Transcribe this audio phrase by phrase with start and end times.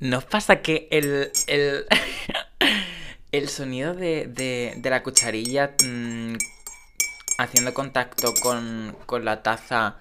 [0.00, 1.84] ¿No pasa que el, el,
[3.32, 6.36] el sonido de, de, de la cucharilla mm,
[7.36, 9.98] haciendo contacto con, con la taza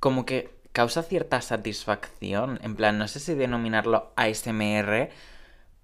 [0.00, 2.58] como que causa cierta satisfacción?
[2.64, 5.10] En plan, no sé si denominarlo ASMR,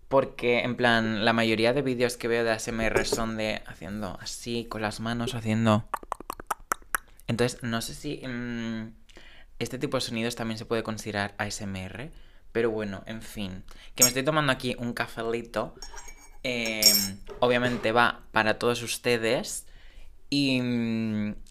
[0.08, 4.64] porque en plan, la mayoría de vídeos que veo de ASMR son de haciendo así
[4.64, 5.84] con las manos, haciendo...
[7.28, 8.92] Entonces, no sé si mm,
[9.60, 12.10] este tipo de sonidos también se puede considerar ASMR.
[12.56, 13.64] Pero bueno, en fin.
[13.94, 15.74] Que me estoy tomando aquí un cafelito.
[16.42, 19.66] Em, obviamente va para todos ustedes.
[20.30, 20.62] Y,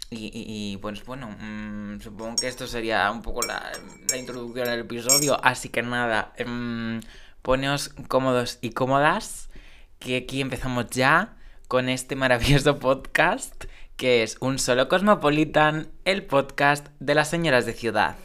[0.10, 3.72] y, pues bueno, mm, supongo que esto sería un poco la,
[4.18, 5.38] introducción al episodio.
[5.46, 7.00] Así que nada, eh,
[7.44, 9.52] poneos cómodos y cómodas.
[10.00, 13.66] Que aquí empezamos ya con este maravilloso podcast.
[13.96, 18.16] Que es Un Solo Cosmopolitan, el podcast de las señoras de ciudad.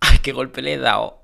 [0.00, 1.23] ¡Ay, qué golpe le he dado!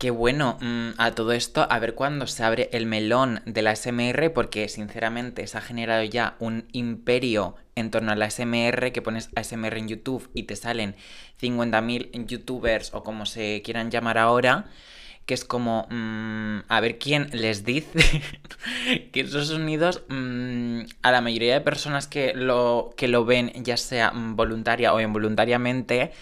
[0.00, 3.76] Qué bueno, mm, a todo esto, a ver cuándo se abre el melón de la
[3.76, 9.02] SMR, porque sinceramente se ha generado ya un imperio en torno a la SMR, que
[9.02, 10.96] pones ASMR en YouTube y te salen
[11.38, 14.70] 50.000 youtubers o como se quieran llamar ahora,
[15.26, 18.22] que es como, mm, a ver quién les dice
[19.12, 23.76] que esos sonidos mm, a la mayoría de personas que lo, que lo ven, ya
[23.76, 26.12] sea voluntaria o involuntariamente,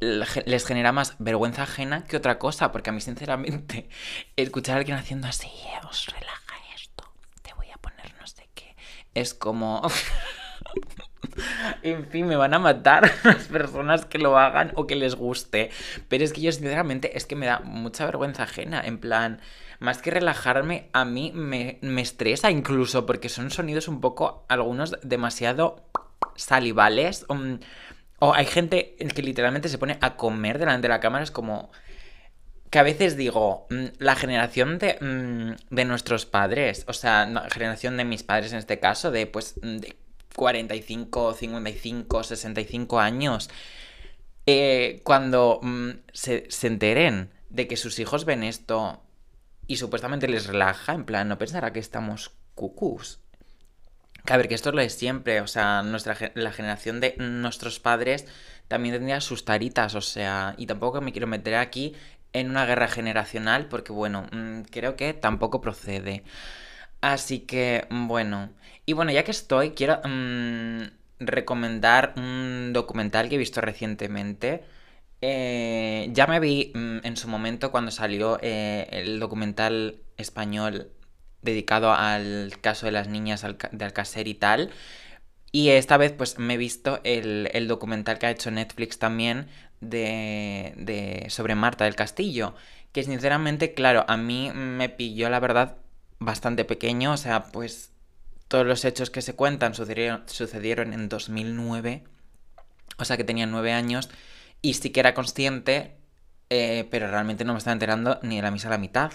[0.00, 3.88] les genera más vergüenza ajena que otra cosa, porque a mí sinceramente
[4.36, 5.50] escuchar a alguien haciendo así,
[5.88, 7.04] os relaja esto,
[7.42, 8.76] te voy a poner no sé qué,
[9.14, 9.82] es como...
[11.82, 15.70] en fin, me van a matar las personas que lo hagan o que les guste.
[16.08, 19.40] Pero es que yo sinceramente es que me da mucha vergüenza ajena, en plan,
[19.80, 24.96] más que relajarme, a mí me, me estresa incluso porque son sonidos un poco, algunos
[25.02, 25.84] demasiado
[26.36, 27.26] salivales.
[27.28, 27.58] Um,
[28.18, 31.70] o hay gente que literalmente se pone a comer delante de la cámara, es como
[32.70, 37.48] que a veces digo, mm, la generación de, mm, de nuestros padres, o sea, la
[37.50, 39.96] generación de mis padres en este caso, de pues de
[40.34, 43.48] 45, 55, 65 años,
[44.46, 49.00] eh, cuando mm, se, se enteren de que sus hijos ven esto
[49.66, 53.20] y supuestamente les relaja, en plan, no pensará que estamos cucús.
[54.26, 57.14] Que a ver, que esto es lo de siempre, o sea, nuestra, la generación de
[57.18, 58.26] nuestros padres
[58.68, 61.94] también tendría sus taritas, o sea, y tampoco me quiero meter aquí
[62.32, 66.24] en una guerra generacional porque, bueno, mm, creo que tampoco procede.
[67.02, 68.50] Así que, bueno,
[68.86, 70.84] y bueno, ya que estoy, quiero mmm,
[71.20, 74.64] recomendar un documental que he visto recientemente.
[75.20, 80.90] Eh, ya me vi mmm, en su momento cuando salió eh, el documental español
[81.44, 84.70] dedicado al caso de las niñas de Alcácer y tal.
[85.54, 89.46] Y esta vez pues me he visto el, documental que ha hecho Netflix también
[89.80, 92.56] de, sobre Marta del Castillo.
[92.90, 95.76] Que sinceramente, claro, a mí me pilló la verdad
[96.18, 97.12] bastante pequeño.
[97.12, 97.92] O sea, pues
[98.48, 102.02] todos los hechos que se cuentan sucedieron, sucedieron en 2009.
[102.98, 104.10] O sea que tenía nueve años.
[104.60, 105.94] Y sí que era consciente,
[106.50, 109.12] eh, pero realmente no me estaba enterando ni de la misa a la mitad.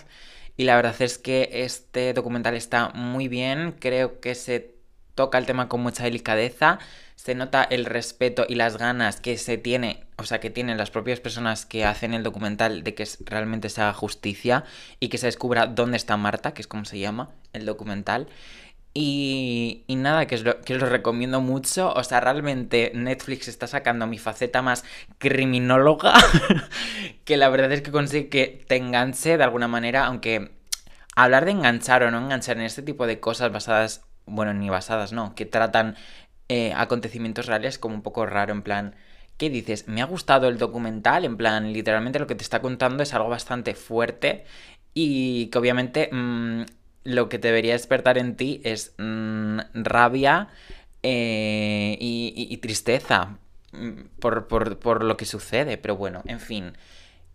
[0.60, 4.76] Y la verdad es que este documental está muy bien, creo que se
[5.16, 6.80] toca el tema con mucha delicadeza,
[7.16, 10.92] se nota el respeto y las ganas que se tiene, o sea, que tienen las
[10.92, 14.66] propias personas que hacen el documental de que realmente se haga justicia
[15.00, 18.28] y que se descubra dónde está Marta, que es como se llama el documental.
[18.94, 21.94] Y, y, nada, que os, lo, que lo, recomiendo mucho.
[21.94, 24.84] O sea, realmente Netflix está sacando mi faceta más
[25.18, 26.14] criminóloga.
[27.26, 30.06] que la verdad es que consigue que te enganche de alguna manera.
[30.06, 30.52] Aunque
[31.16, 35.14] hablar de enganchar o no enganchar en este tipo de cosas basadas, bueno, ni basadas,
[35.14, 35.96] no, que tratan
[36.50, 38.54] eh, acontecimientos reales como un poco raro.
[38.54, 38.96] En plan,
[39.38, 39.88] ¿qué dices?
[39.88, 41.26] Me ha gustado el documental.
[41.26, 44.46] En plan, literalmente lo que te está contando es algo bastante fuerte.
[44.94, 46.64] Y que obviamente mmm,
[47.04, 50.50] lo que debería despertar en ti es mmm, rabia
[51.04, 53.38] eh, y, tristeza
[53.72, 55.78] mm, por, por, por, lo que sucede.
[55.78, 56.74] Pero bueno, en fin,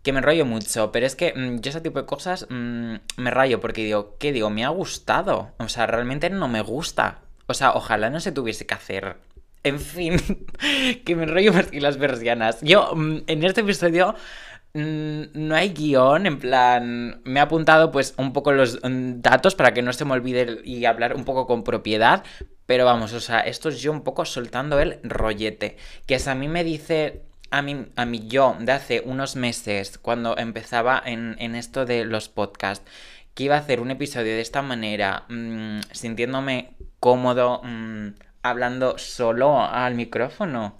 [0.03, 0.91] que me rayo mucho.
[0.91, 2.99] Pero es que mmm, yo ese tipo de cosas me
[3.31, 4.49] rayo porque digo, ¿qué digo?
[4.49, 5.51] Me ha gustado.
[5.57, 7.19] O sea, realmente no me gusta.
[7.47, 9.17] O sea, ojalá no se tuviese que hacer.
[9.63, 10.17] En fin,
[11.05, 12.59] que me rollo más que las persianas.
[12.61, 18.13] Yo, mm, en este episodio Mm, no hay guion, en plan, me he apuntado pues
[18.17, 21.47] un poco los mm, datos para que no se me olvide y hablar un poco
[21.47, 22.23] con propiedad,
[22.65, 26.35] pero vamos, o sea, esto es yo un poco soltando el rollete, que si a
[26.35, 31.55] mí me dice a mí, a mí yo de hace unos meses, cuando empezaba en,
[31.55, 32.85] esto de los podcasts,
[33.33, 38.07] que iba a hacer un episodio de esta manera, mm, sintiéndome cómodo, mm,
[38.43, 40.77] hablando solo al micrófono.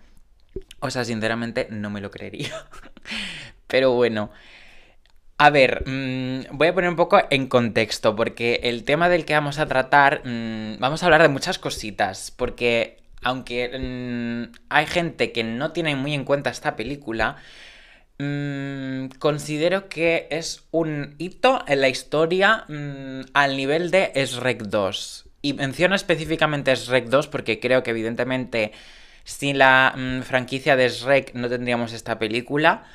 [0.80, 2.51] O sea, sinceramente no me lo creería.
[3.75, 4.31] Pero bueno.
[5.38, 9.33] A ver, mm, voy a poner un poco en contexto, porque el tema del que
[9.33, 15.44] vamos a tratar, vamos a hablar de muchas cositas, porque aunque mm, hay gente que
[15.44, 17.36] no tiene muy en cuenta esta película,
[18.18, 25.25] mm, considero que es un hito en la historia mm, al nivel de Shrek 2.
[25.42, 28.72] Y menciono específicamente Shrek 2 porque creo que evidentemente
[29.25, 29.94] sin la
[30.24, 32.86] franquicia de Shrek no tendríamos esta película.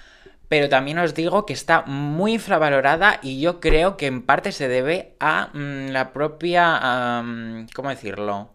[0.51, 4.69] Pero también os digo que está muy infravalorada y yo creo que en parte se
[4.69, 7.25] debe a la propia...
[7.75, 8.51] ¿Cómo decirlo?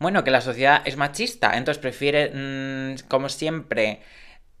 [0.00, 4.00] bueno, que la sociedad es machista, entonces prefiere, mm, como siempre,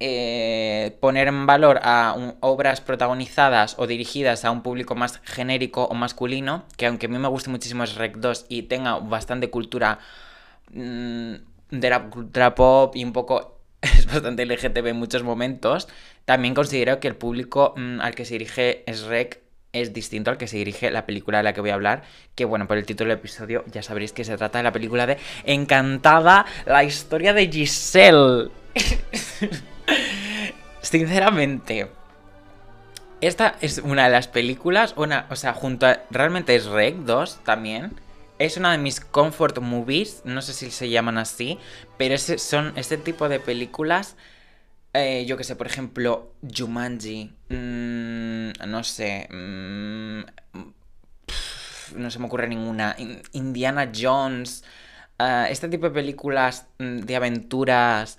[0.00, 5.94] eh, poner en valor a obras protagonizadas o dirigidas a un público más genérico o
[5.94, 9.98] masculino, que aunque a mí me guste muchísimo es Rec 2 y tenga bastante cultura
[10.72, 11.34] mm,
[11.70, 13.59] de la cultura pop y un poco
[13.98, 15.88] es bastante LGTB en muchos momentos,
[16.24, 19.40] también considero que el público mm, al que se dirige es Rec
[19.72, 22.02] es distinto al que se dirige la película de la que voy a hablar,
[22.34, 25.06] que bueno, por el título del episodio ya sabréis que se trata de la película
[25.06, 28.50] de Encantada, la historia de Giselle.
[30.82, 31.88] Sinceramente,
[33.20, 37.40] esta es una de las películas, una, o sea, junto a, realmente es Rec 2
[37.44, 37.92] también.
[38.40, 41.58] Es una de mis comfort movies, no sé si se llaman así,
[41.96, 44.16] pero son este tipo de películas
[44.92, 47.32] eh, yo que sé, por ejemplo, Jumanji.
[47.48, 49.28] Mm, no sé.
[49.30, 50.22] Mm,
[51.96, 52.96] no se me ocurre ninguna.
[53.32, 54.64] Indiana Jones.
[55.18, 58.18] Ah, este tipo de películas mm, de aventuras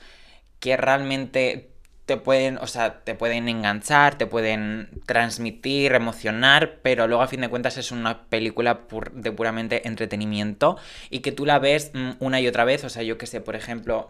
[0.60, 1.71] que realmente
[2.06, 7.42] te pueden, o sea, te pueden enganchar, te pueden transmitir, emocionar, pero luego a fin
[7.42, 8.82] de cuentas es una película
[9.14, 10.78] de puramente entretenimiento
[11.10, 13.56] y que tú la ves una y otra vez, o sea, yo que sé, por
[13.56, 14.08] ejemplo,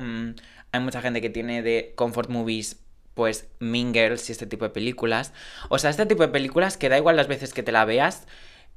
[0.72, 2.80] hay mucha gente que tiene de comfort movies
[3.14, 5.34] pues Mean y este tipo de películas.
[5.70, 8.26] O sea, este tipo de películas que da igual las veces que te la veas,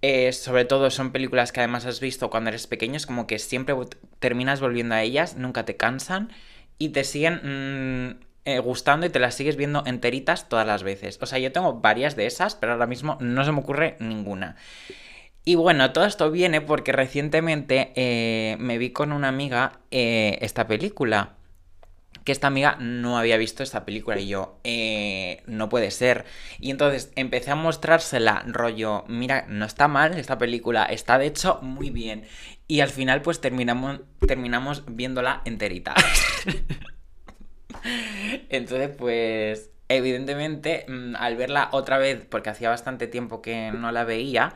[0.03, 3.39] eh, sobre todo son películas que además has visto cuando eres pequeño, es como que
[3.39, 3.75] siempre
[4.19, 6.31] terminas volviendo a ellas, nunca te cansan
[6.79, 11.19] y te siguen mm, eh, gustando y te las sigues viendo enteritas todas las veces.
[11.21, 14.57] O sea, yo tengo varias de esas, pero ahora mismo no se me ocurre ninguna.
[15.45, 21.35] Y bueno, todo esto viene porque recientemente eh, me vi con una amiga esta película
[22.25, 26.25] que esta amiga no había visto esta película y yo, eh, no puede ser.
[26.59, 31.59] Y entonces empecé a mostrársela, rollo, mira, no está mal esta película, está de hecho
[31.63, 32.25] muy bien.
[32.67, 35.95] Y al final pues terminamos, terminamos viéndola enterita.
[38.49, 44.05] entonces pues evidentemente mm, al verla otra vez, porque hacía bastante tiempo que no la
[44.05, 44.55] veía,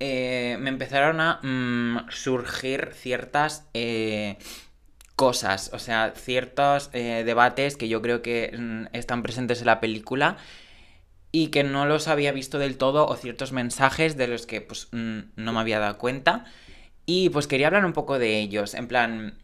[0.00, 3.68] eh, me empezaron a mm, surgir ciertas...
[3.74, 4.38] Eh,
[5.20, 9.78] cosas, o sea, ciertos eh, debates que yo creo que mm, están presentes en la
[9.78, 10.38] película
[11.30, 14.88] y que no los había visto del todo o ciertos mensajes de los que pues
[14.92, 16.46] no me había dado cuenta.
[17.04, 19.34] Y pues quería hablar un poco de ellos, en plan,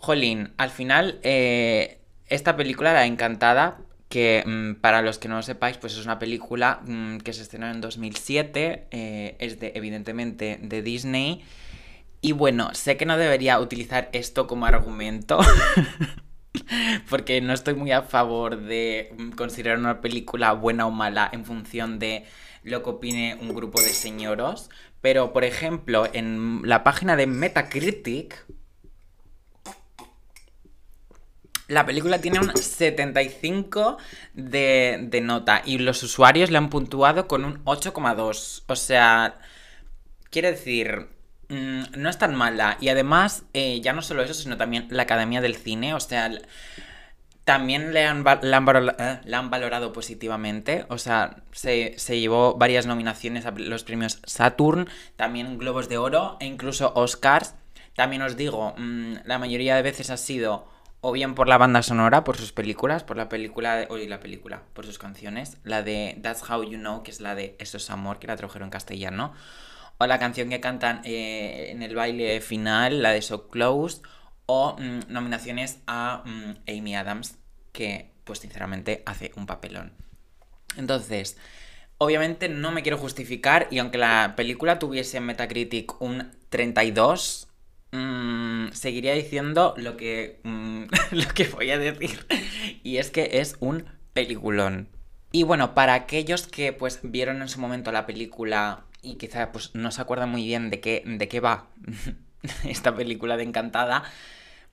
[0.00, 5.42] jolín, al final eh, esta película la encantada que mm, para los que no lo
[5.42, 6.80] sepáis, pues es una película
[7.22, 11.44] que se estrenó en 2007, eh, es de, evidentemente de Disney
[12.22, 15.38] y bueno, sé que no debería utilizar esto como argumento.
[17.08, 21.98] porque no estoy muy a favor de considerar una película buena o mala en función
[21.98, 22.24] de
[22.62, 24.70] lo que opine un grupo de señoros.
[25.00, 28.46] Pero, por ejemplo, en la página de Metacritic,
[31.70, 33.96] la película tiene un 75
[34.34, 38.62] de, de nota y los usuarios le han puntuado con un 8,2.
[38.66, 39.38] O sea,
[40.30, 41.08] quiere decir,
[41.50, 42.78] Mm, no es tan mala.
[42.80, 46.30] Y además, eh, ya no solo eso, sino también la Academia del Cine, o sea,
[47.44, 50.86] también le han, la han, valorado positivamente.
[50.88, 56.46] O sea, se, llevó varias nominaciones a los premios Saturn, también Globos de Oro e
[56.46, 57.54] incluso Oscars.
[57.96, 60.68] También os digo, mm, la mayoría de veces ha sido
[61.00, 64.62] o bien por la banda sonora, por sus películas, por la película, de, la película,
[64.74, 67.90] por sus canciones, la de That's How You Know, que es la de Eso es
[67.90, 69.32] Amor, que la tradujeron en castellano,
[69.98, 74.02] o la canción que cantan eh, en el baile final, la de So Close,
[74.46, 77.38] o mm, nominaciones a mm, Amy Adams,
[77.72, 79.92] que pues sinceramente hace un papelón.
[80.76, 81.38] Entonces,
[81.98, 87.49] obviamente no me quiero justificar y aunque la película tuviese en Metacritic un 32,
[87.92, 92.26] mm, seguiría diciendo lo que, mm, lo que voy a decir.
[92.82, 94.88] Y es que es un peliculón.
[95.32, 99.74] Y bueno, para aquellos que pues vieron en su momento la película y quizá pues
[99.74, 101.68] no se acuerdan muy bien de qué, de qué va
[102.64, 104.02] esta película de Encantada,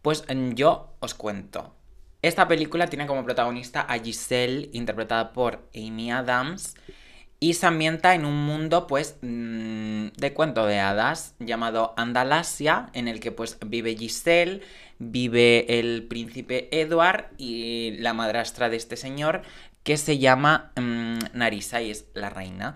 [0.02, 1.76] pues yo os cuento.
[2.22, 6.76] Esta película tiene como protagonista a Giselle, interpretada por Amy Adams,
[7.40, 13.08] y se ambienta en un mundo, pues, mm, de cuento de hadas, llamado Andalasia, en
[13.08, 14.62] el que, pues, vive Giselle,
[15.00, 19.44] vive el príncipe Edward y la madrastra de este señor,
[19.84, 22.76] que se llama mm, Narisa y es la reina.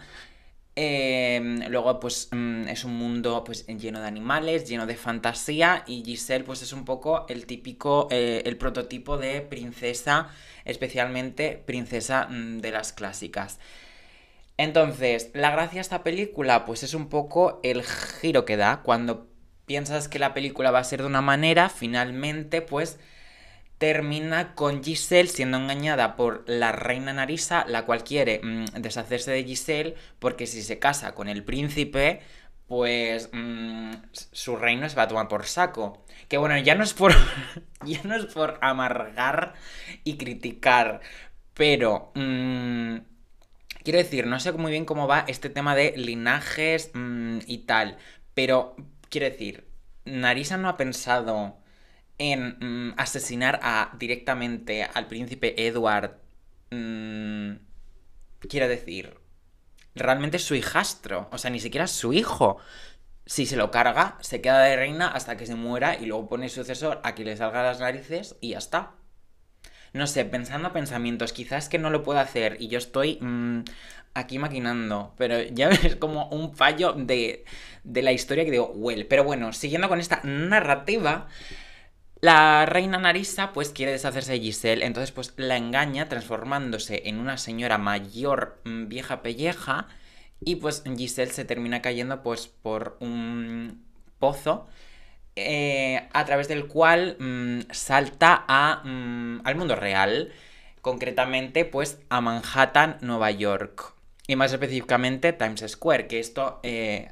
[0.75, 5.83] Em, luego, pues mm, es un mundo pues, lleno de animales, lleno de fantasía.
[5.87, 10.29] Y Giselle, pues es un poco el típico, eh, el prototipo de princesa,
[10.65, 13.59] especialmente princesa mm, de las clásicas.
[14.61, 18.83] Entonces, la gracia de esta película, pues es un poco el giro que da.
[18.83, 19.27] Cuando
[19.65, 22.99] piensas que la película va a ser de una manera, finalmente, pues
[23.79, 29.43] termina con Giselle siendo engañada por la reina Narisa, la cual quiere mm, deshacerse de
[29.43, 32.21] Giselle porque si se casa con el príncipe,
[32.67, 36.05] pues mm, su reino se va a tomar por saco.
[36.27, 37.13] Que bueno, ya no es por
[37.83, 39.55] ya no es por amargar
[40.03, 41.01] y criticar,
[41.55, 43.10] pero mm,
[43.83, 46.91] quiero decir, no sé muy bien cómo va este tema de linajes
[47.45, 47.97] y tal,
[48.33, 48.75] pero
[49.09, 49.67] quiero decir,
[50.05, 51.57] Narisa no ha pensado
[52.17, 53.59] en mm, asesinar
[53.97, 56.19] directamente al príncipe Edward,
[56.69, 57.53] mm,
[58.47, 59.17] quiero decir,
[59.95, 62.57] realmente es su hijastro, o sea, ni siquiera es su hijo.
[63.25, 66.49] Si se lo carga, se queda de reina hasta que se muera y luego pone
[66.49, 68.95] sucesor a que le salga las narices y ya está.
[69.93, 73.61] No sé, pensando pensamientos, quizás que no lo pueda hacer y yo estoy mm,
[74.13, 77.45] aquí maquinando, pero ya es como un fallo de,
[77.83, 79.05] de la historia que digo, well.
[79.07, 81.27] Pero bueno, siguiendo con esta narrativa,
[82.21, 87.37] la reina Narisa pues quiere deshacerse de Giselle, entonces pues la engaña transformándose en una
[87.37, 89.87] señora mayor, mm, vieja pelleja,
[90.39, 93.83] y pues Giselle se termina cayendo pues por un
[94.19, 94.67] pozo
[95.35, 100.31] eh, a través del cual mm, salta a, mm, al mundo real,
[100.81, 103.93] concretamente pues a Manhattan, Nueva York,
[104.27, 107.11] y más específicamente Times Square, que esto eh,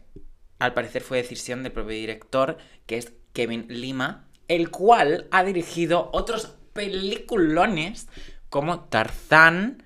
[0.60, 6.10] al parecer fue decisión del propio director, que es Kevin Lima, el cual ha dirigido
[6.12, 8.08] otros peliculones
[8.50, 9.84] como Tarzán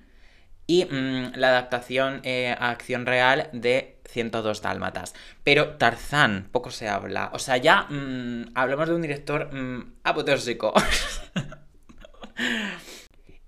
[0.66, 5.14] y mm, la adaptación eh, a acción real de 102 Dálmatas.
[5.42, 7.30] Pero Tarzán, poco se habla.
[7.32, 10.72] O sea, ya mm, hablamos de un director mm, apoteósico.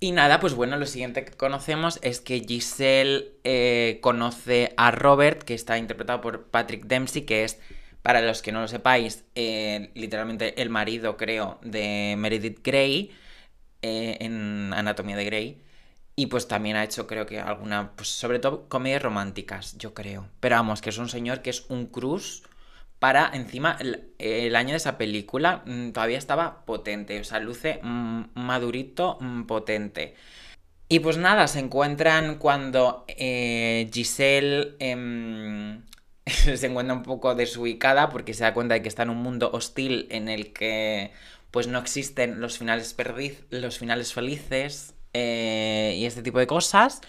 [0.01, 5.43] y nada, pues bueno, lo siguiente que conocemos es que Giselle eh, conoce a Robert,
[5.43, 7.59] que está interpretado por Patrick Dempsey, que es
[8.03, 13.11] para los que no lo sepáis, eh, literalmente el marido, creo, de Meredith Grey
[13.83, 15.66] eh, en Anatomía de Grey.
[16.19, 20.29] Y pues también ha hecho, creo que alguna, pues sobre todo comedias románticas, yo creo.
[20.41, 22.43] Pero vamos, que es un señor que es un cruz
[22.99, 23.77] para, encima,
[24.19, 29.45] el, año de esa película mm, todavía estaba potente, o sea, luce mm, madurito, mm,
[29.45, 30.15] potente.
[30.89, 35.83] Y pues nada, se encuentran cuando eh, Giselle em,
[36.27, 39.51] se encuentra un poco desubicada porque se da cuenta de que está en un mundo
[39.53, 41.13] hostil en el que
[41.51, 47.01] pues no existen los finales perdiz los finales felices eh, y este tipo de cosas.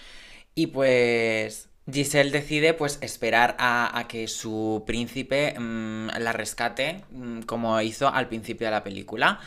[0.55, 7.79] Y pues Giselle decide pues esperar a, que su príncipe mm, la rescate mm, como
[7.81, 9.39] hizo al principio de la película,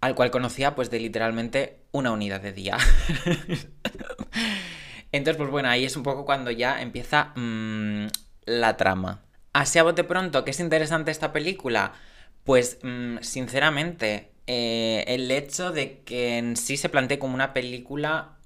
[0.00, 2.78] al cual conocía pues de literalmente una unidad de día.
[5.12, 8.06] Entonces pues bueno, ahí es un poco cuando ya empieza mm,
[8.46, 9.22] la trama.
[9.52, 11.92] Así a bote pronto, ¿qué es interesante esta película?
[12.44, 18.36] Pues, mm, sinceramente, eh, el hecho de que en sí se plantee como una película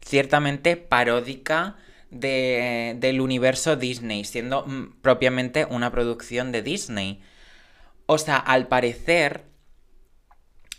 [0.00, 1.74] ciertamente paródica
[2.10, 7.20] del universo Disney, siendo mm, propiamente una producción de Disney.
[8.06, 9.46] O sea, al parecer,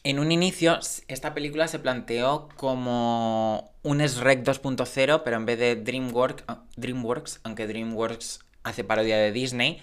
[0.06, 5.76] en un inicio, esta película se planteó como un SREC 2.0, pero en vez de
[5.76, 6.46] DreamWorks,
[6.78, 9.82] DreamWorks, aunque DreamWorks hace parodia de Disney.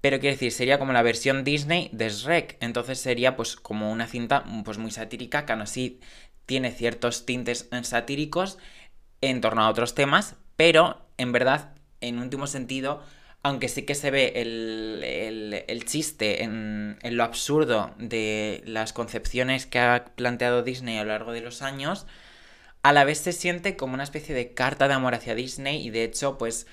[0.00, 2.56] Pero quiero decir, sería como la versión Disney de Shrek.
[2.60, 6.00] Entonces sería pues como una cinta pues muy satírica, que aún así
[6.46, 8.58] tiene ciertos tintes satíricos
[9.20, 13.02] en torno a otros temas, pero en verdad, en último sentido,
[13.42, 19.78] aunque sí que se ve el, chiste en, en, lo absurdo de las concepciones que
[19.78, 22.06] ha planteado Disney a lo largo de los años,
[22.82, 25.90] a la vez se siente como una especie de carta de amor hacia Disney y
[25.90, 26.66] de hecho, pues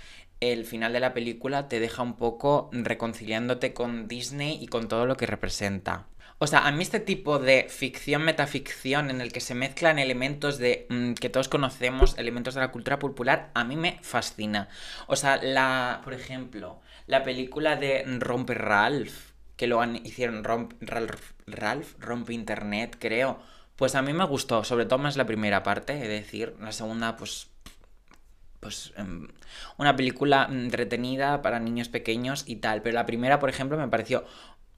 [0.52, 5.06] el final de la película te deja un poco reconciliándote con Disney y con todo
[5.06, 6.08] lo que representa.
[6.38, 10.58] O sea, a mí este tipo de ficción metaficción en el que se mezclan elementos
[10.58, 14.68] de mm, que todos conocemos, elementos de la cultura popular, a mí me fascina.
[15.08, 21.94] O sea, la, por ejemplo, la película de Romper Ralph, que lo hicieron Ralph, Ralph,
[22.00, 23.40] Rompe Internet, creo.
[23.78, 27.16] Pues a mí me gustó, sobre todo más la primera parte, es decir, la segunda,
[27.16, 27.50] pues
[28.60, 29.28] pues em,
[29.78, 32.82] una película entretenida para niños pequeños y tal.
[32.82, 34.26] Pero la primera, por ejemplo, me pareció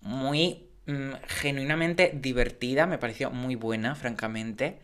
[0.01, 4.79] muy Mm, genuinamente divertida, me pareció muy buena, francamente.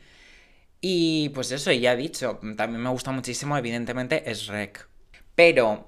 [0.82, 4.90] Y pues eso, ya he dicho, también me gusta muchísimo, evidentemente, es Rec.
[5.36, 5.86] Pero,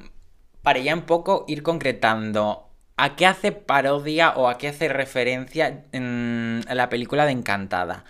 [0.63, 5.85] para ya un poco ir concretando, ¿a qué hace parodia o a qué hace referencia
[5.91, 8.05] en la película de Encantada?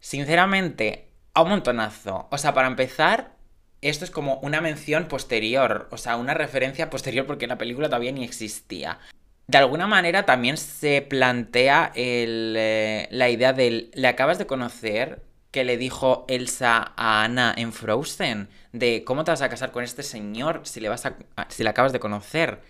[0.00, 2.28] Sinceramente, a un montonazo.
[2.30, 3.37] O sea, para empezar,
[3.82, 8.12] esto es como una mención posterior, o sea, una referencia posterior porque la película todavía
[8.12, 8.98] ni existía.
[9.46, 15.64] De alguna manera también se plantea eh, la idea del le acabas de conocer que
[15.64, 20.02] le dijo Elsa a Anna en Frozen de cómo te vas a casar con este
[20.02, 21.16] señor si le vas a,
[21.48, 22.60] si le acabas de conocer.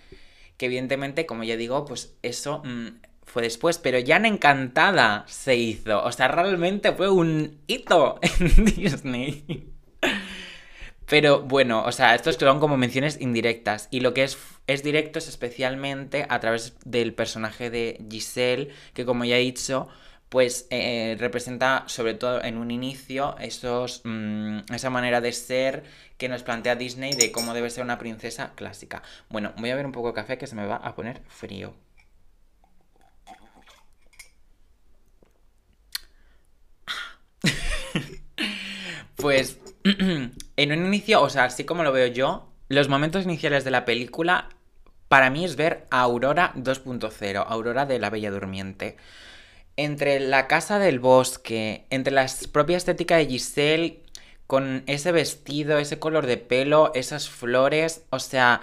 [0.56, 5.56] Que evidentemente como ya digo pues eso mm, fue después pero ya en Encantada se
[5.56, 6.04] hizo.
[6.04, 9.72] O sea realmente fue un hito en Disney
[11.08, 13.88] pero bueno, o sea, estos son como menciones indirectas.
[13.90, 19.06] Y lo que es, es directo es especialmente a través del personaje de Giselle, que
[19.06, 19.88] como ya he dicho,
[20.28, 25.84] pues eh, representa sobre todo en un inicio esos, mm, esa manera de ser
[26.18, 29.02] que nos plantea Disney de cómo debe ser una princesa clásica.
[29.30, 31.74] Bueno, voy a ver un poco de café que se me va a poner frío.
[39.16, 39.58] pues
[40.56, 43.84] en un inicio, o sea, así como lo veo yo, los momentos iniciales de la
[43.84, 44.48] película
[45.08, 48.96] para mí es ver a Aurora 2.0, Aurora de la Bella Durmiente.
[49.76, 54.02] Entre la casa del bosque, entre la propia estética de Giselle,
[54.46, 58.60] con ese vestido, ese color de pelo, esas flores, o sea,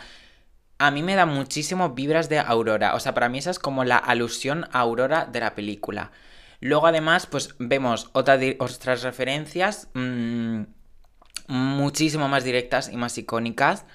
[0.78, 2.95] a mí me da muchísimo vibras de Aurora.
[2.95, 6.12] O sea, para mí esa es como la alusión a Aurora de la película.
[6.60, 9.89] Luego además, pues vemos otras referencias.
[9.93, 10.63] Mmm,
[11.47, 13.86] muchísimo más directas y más icónicas,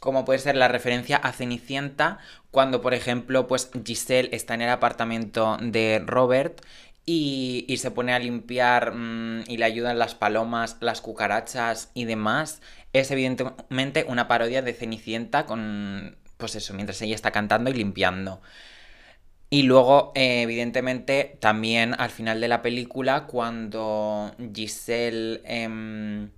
[0.00, 2.18] como puede ser la referencia a Cenicienta,
[2.50, 6.62] cuando por ejemplo pues Giselle está en el apartamento de Robert
[7.04, 12.60] y, se pone a limpiar mm, y le ayudan las palomas, las cucarachas y demás.
[12.92, 18.42] Es evidentemente una parodia de Cenicienta con, pues eso, mientras ella está cantando y limpiando.
[19.50, 25.40] Y luego, eh, evidentemente, también al final de la película, cuando Giselle...
[25.44, 26.30] Em,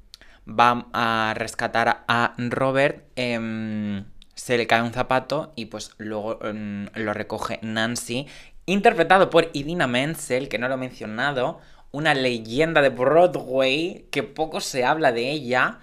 [0.50, 6.88] va a rescatar a Robert, em, se le cae un zapato y pues luego em,
[6.94, 8.26] lo recoge Nancy,
[8.66, 11.60] interpretado por Idina Menzel, que no lo he mencionado,
[11.92, 15.78] una leyenda de Broadway, que poco se habla de ella,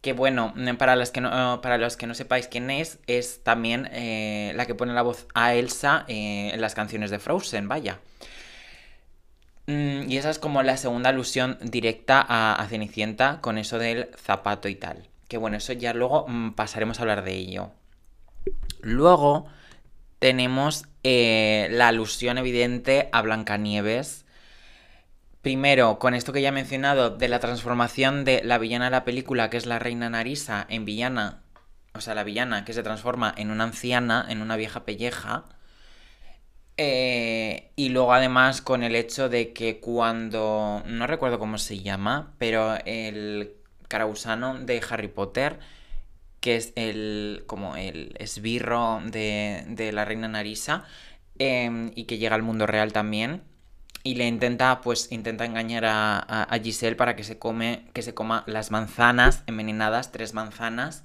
[0.00, 3.88] que bueno, para los que no, para los que no sepáis quién es, es también
[3.92, 8.00] eh, la que pone la voz a Elsa eh, en las canciones de Frozen, vaya.
[9.66, 14.68] Mm, y esa es como la segunda alusión directa a, Cenicienta con eso del zapato
[14.68, 15.08] y tal.
[15.28, 17.70] Que bueno, eso ya luego mm, pasaremos a hablar de ello.
[18.80, 19.46] Luego
[20.18, 24.24] tenemos eh, la alusión evidente a Blancanieves.
[25.42, 29.04] Primero, con esto que ya he mencionado, de la transformación de la villana de la
[29.04, 31.42] película, que es la reina Narisa, en villana,
[31.94, 35.44] o sea, la villana que se transforma en una anciana, en una vieja pelleja.
[36.76, 42.34] Eh, y luego además con el hecho de que cuando, no recuerdo cómo se llama,
[42.38, 43.54] pero el
[43.88, 45.58] carausano de Harry Potter,
[46.40, 50.84] que es el como el esbirro de, la reina Narisa,
[51.38, 53.42] em, y que llega al mundo real también,
[54.04, 58.14] y le intenta, pues, intenta engañar a, a, Giselle para que se come, que se
[58.14, 61.04] coma las manzanas envenenadas, tres manzanas,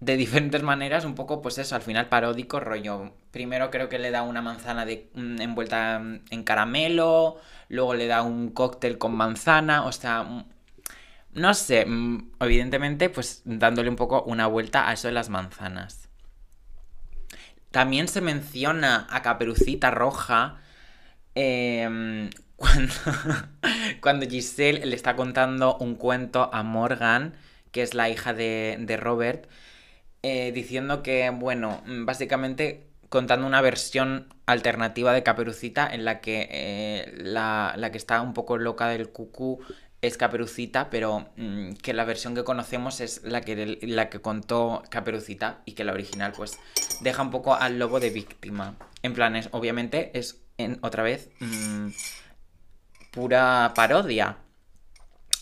[0.00, 3.12] de diferentes maneras, un poco, pues eso, al final paródico, rollo.
[3.30, 5.96] Primero creo que le da una manzana de, mm, envuelta
[6.30, 10.44] en caramelo, luego le da un cóctel con manzana, o sea, mm,
[11.34, 16.08] no sé, mm, evidentemente, pues dándole un poco una vuelta a eso de las manzanas.
[17.70, 20.58] También se menciona a Caperucita Roja
[21.34, 22.94] em, cuando,
[24.00, 27.34] cuando Giselle le está contando un cuento a Morgan,
[27.72, 29.48] que es la hija de, de Robert,
[30.22, 36.48] eh, diciendo que, bueno, mm, básicamente contando una versión alternativa de Caperucita en la que
[36.50, 39.60] eh, la, que está un poco loca del cucú
[40.00, 44.82] es Caperucita, pero mm, que la versión que conocemos es la que, la que contó
[44.90, 46.58] Caperucita y que la original pues
[47.00, 48.76] deja un poco al lobo de víctima.
[49.02, 51.88] En plan, obviamente es en, otra vez mm,
[53.10, 54.38] pura parodia.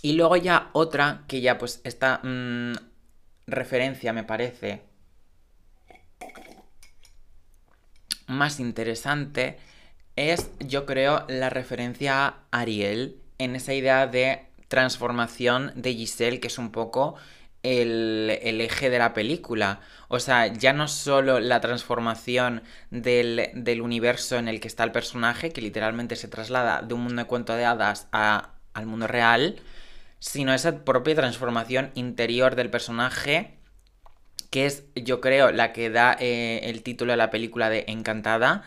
[0.00, 2.72] Y luego ya otra que ya pues esta mm,
[3.48, 4.82] referencia me parece
[8.28, 9.58] más interesante
[10.16, 16.48] es yo creo la referencia a Ariel en esa idea de transformación de Giselle, que
[16.48, 17.16] es un poco
[17.62, 18.30] el,
[18.60, 19.80] eje de la película.
[20.08, 25.52] O sea, ya no solo la transformación del, universo en el que está el personaje,
[25.52, 29.56] que literalmente se traslada de un mundo de cuento de hadas al mundo real,
[30.18, 33.58] sino esa propia transformación interior del personaje,
[34.50, 38.62] que es, yo creo, la que da eh, el título de la película de Encantada.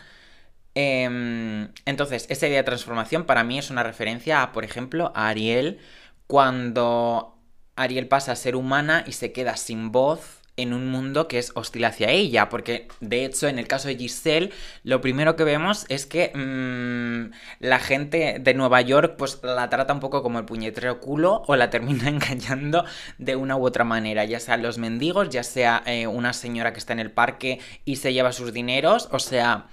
[0.74, 5.28] Em, entonces, esa idea de transformación para mí es una referencia a, por ejemplo, a
[5.28, 5.80] Ariel
[6.26, 7.38] cuando
[7.76, 11.52] Ariel pasa a ser humana y se queda sin voz en un mundo que es
[11.54, 14.50] hostil hacia ella, porque de hecho en el caso de Giselle
[14.84, 19.94] lo primero que vemos es que mm, la gente de Nueva York pues la trata
[19.94, 22.84] un poco como el puñetero culo o la termina engañando
[23.18, 26.78] de una u otra manera, ya sea los mendigos, ya sea eh, una señora que
[26.78, 29.68] está en el parque y se lleva sus dineros, o sea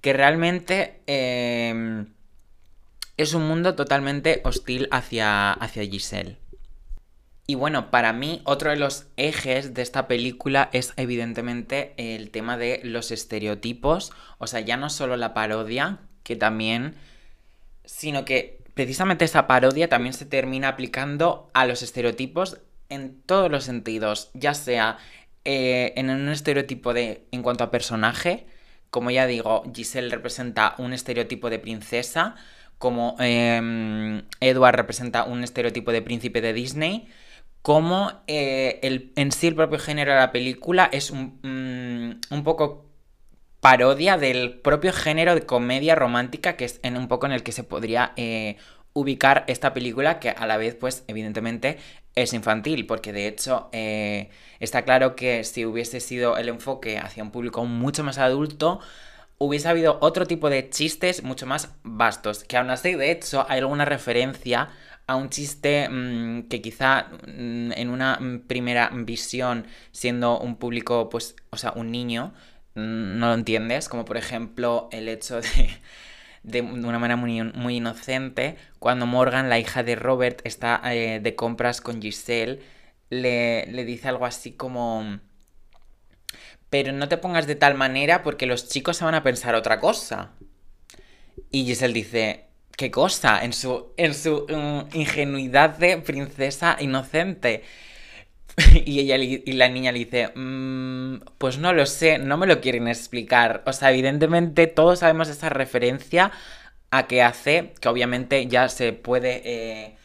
[0.00, 2.06] que realmente em,
[3.16, 6.38] es un mundo totalmente hostil hacia, hacia Giselle.
[7.50, 12.56] Y bueno, para mí otro de los ejes de esta película es evidentemente el tema
[12.56, 16.94] de los estereotipos, o sea, ya no solo la parodia, que también,
[17.84, 22.58] sino que precisamente esa parodia también se termina aplicando a los estereotipos
[22.88, 24.98] en todos los sentidos, ya sea
[25.44, 28.46] eh, en un estereotipo de en cuanto a personaje,
[28.90, 32.36] como ya digo, Giselle representa un estereotipo de princesa,
[32.78, 37.08] como em, Edward representa un estereotipo de príncipe de Disney,
[37.62, 42.44] como eh, el, en sí el propio género de la película es un, mm, un,
[42.44, 42.86] poco
[43.60, 47.52] parodia del propio género de comedia romántica que es en un poco en el que
[47.52, 48.56] se podría eh,
[48.94, 51.78] ubicar esta película que a la vez pues evidentemente
[52.14, 57.22] es infantil porque de hecho eh, está claro que si hubiese sido el enfoque hacia
[57.22, 58.80] un público mucho más adulto
[59.36, 63.58] hubiese habido otro tipo de chistes mucho más vastos que aún así de hecho hay
[63.58, 64.70] alguna referencia
[65.10, 71.34] a un chiste mm, que quizá mm, en una primera visión siendo un público pues
[71.50, 72.32] o sea un niño
[72.74, 75.70] mm, no lo entiendes como por ejemplo el hecho de
[76.42, 81.34] de, una manera muy, muy, inocente, cuando Morgan, la hija de Robert, está eh, de
[81.34, 82.60] compras con Giselle,
[83.10, 85.20] le, le dice algo así como...
[86.70, 89.80] Pero no te pongas de tal manera porque los chicos se van a pensar otra
[89.80, 90.30] cosa.
[91.50, 92.49] Y Giselle dice,
[92.80, 93.44] ¿qué cosa?
[93.44, 97.62] En su, en su mm, ingenuidad de princesa inocente.
[98.86, 102.62] y ella y la niña le dice, mm, pues no lo sé, no me lo
[102.62, 103.62] quieren explicar.
[103.66, 106.32] O sea, evidentemente todos sabemos esa referencia
[106.90, 109.96] a que hace, que obviamente ya se puede eh,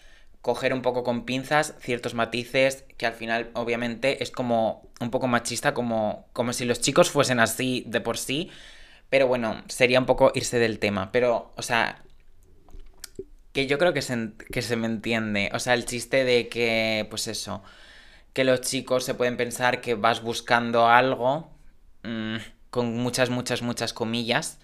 [0.41, 5.27] coger un poco con pinzas ciertos matices, que al final obviamente es como un poco
[5.27, 8.51] machista, como, como si los chicos fuesen así de por sí.
[9.09, 11.11] Pero bueno, sería un poco irse del tema.
[11.11, 12.04] Pero, o sea,
[13.55, 15.49] que yo creo que se, que se me entiende.
[15.53, 17.63] O sea, el chiste de que, pues eso
[18.35, 21.53] que los chicos se pueden pensar que vas buscando algo,
[22.03, 22.35] mm,
[22.69, 24.59] con muchas, muchas, muchas comillas,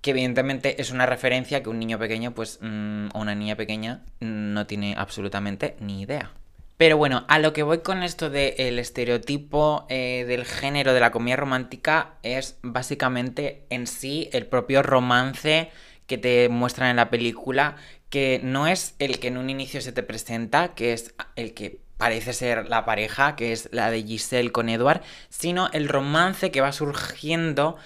[0.00, 4.04] que evidentemente es una referencia que un niño pequeño, pues, mm, o una niña pequeña,
[4.20, 6.30] no tiene absolutamente ni idea.
[6.76, 11.10] Pero bueno, a lo que voy con esto del estereotipo eh, del género de la
[11.10, 15.72] comedia romántica es básicamente en sí el propio romance
[16.08, 17.76] que te muestran en la película,
[18.10, 21.80] que no es el que en un inicio se te presenta, que es el que
[21.98, 26.62] parece ser la pareja, que es la de Giselle con Edward, sino el romance que
[26.62, 27.76] va surgiendo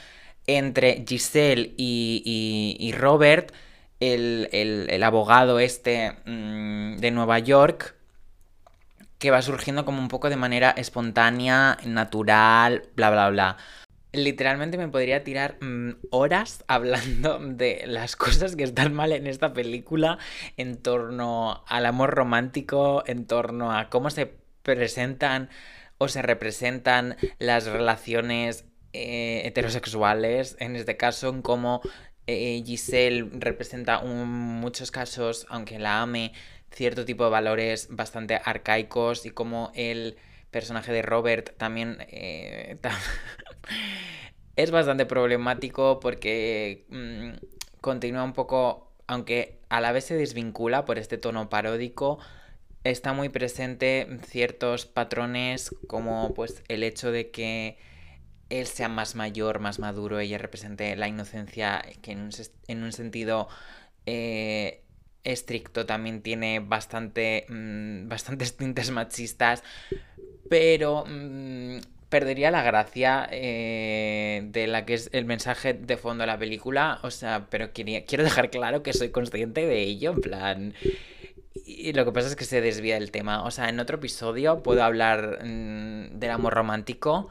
[0.46, 3.52] entre Giselle y, Robert,
[4.00, 7.96] el, abogado este mm, de Nueva York,
[9.18, 13.56] que va surgiendo como un poco de manera espontánea, natural, bla, bla, bla
[14.12, 19.52] literalmente me podría tirar mm, horas hablando de las cosas que están mal en esta
[19.52, 20.18] película
[20.56, 25.50] en torno al amor romántico, en torno a cómo se presentan
[25.98, 31.80] o se representan las relaciones eh, heterosexuales, en este caso, en cómo
[32.26, 36.32] eh, Giselle representa en muchos casos, aunque la ame,
[36.70, 40.16] cierto tipo de valores bastante arcaicos y cómo el
[40.50, 42.78] personaje de Robert también eh,
[44.56, 50.98] es bastante problemático porque mm, continúa un poco, aunque a la vez se desvincula por
[50.98, 52.18] este tono paródico.
[52.84, 57.78] Está muy presente ciertos patrones como pues el hecho de que
[58.50, 62.30] él sea más mayor, más maduro, ella represente la inocencia que en un,
[62.68, 63.48] en un sentido
[64.04, 64.82] eh,
[65.24, 69.62] estricto también tiene bastante, mm, bastantes tintes machistas,
[70.50, 71.78] pero mm,
[72.12, 77.00] perdería la gracia eh, de la que es el mensaje de fondo de la película,
[77.02, 80.74] o sea, pero quiero dejar claro que soy consciente de ello, en plan...
[81.64, 83.44] Y lo que pasa es que se desvía el tema.
[83.44, 87.28] O sea, en otro episodio puedo hablar mm, del amor romántico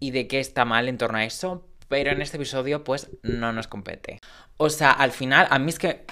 [0.00, 3.54] y de qué está mal en torno a eso, pero en este episodio pues no
[3.54, 4.20] nos compete.
[4.58, 6.04] O sea, al final, a mí es que...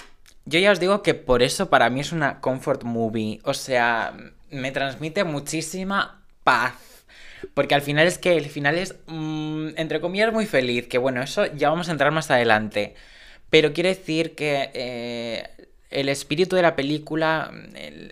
[0.45, 3.39] Yo ya os digo que por eso para mí es una comfort movie.
[3.43, 4.15] O sea,
[4.49, 6.88] me transmite muchísima paz.
[7.53, 10.87] Porque al final es que el final es, mm, entre comillas, muy feliz.
[10.87, 12.95] Que bueno, eso ya vamos a entrar más adelante.
[13.49, 15.49] Pero quiere decir que eh,
[15.89, 17.51] el espíritu de la película,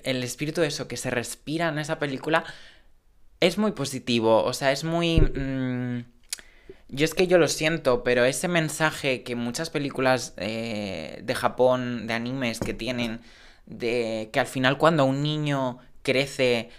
[0.04, 2.44] el, espíritu de eso que se respira en esa película,
[3.40, 4.44] es muy positivo.
[4.44, 5.22] O sea, es muy...
[5.22, 6.06] Mm,
[6.90, 12.08] yo es que yo lo siento, pero ese mensaje que muchas películas eh, de Japón,
[12.08, 13.20] de animes que tienen,
[13.66, 16.70] de que al final cuando un niño crece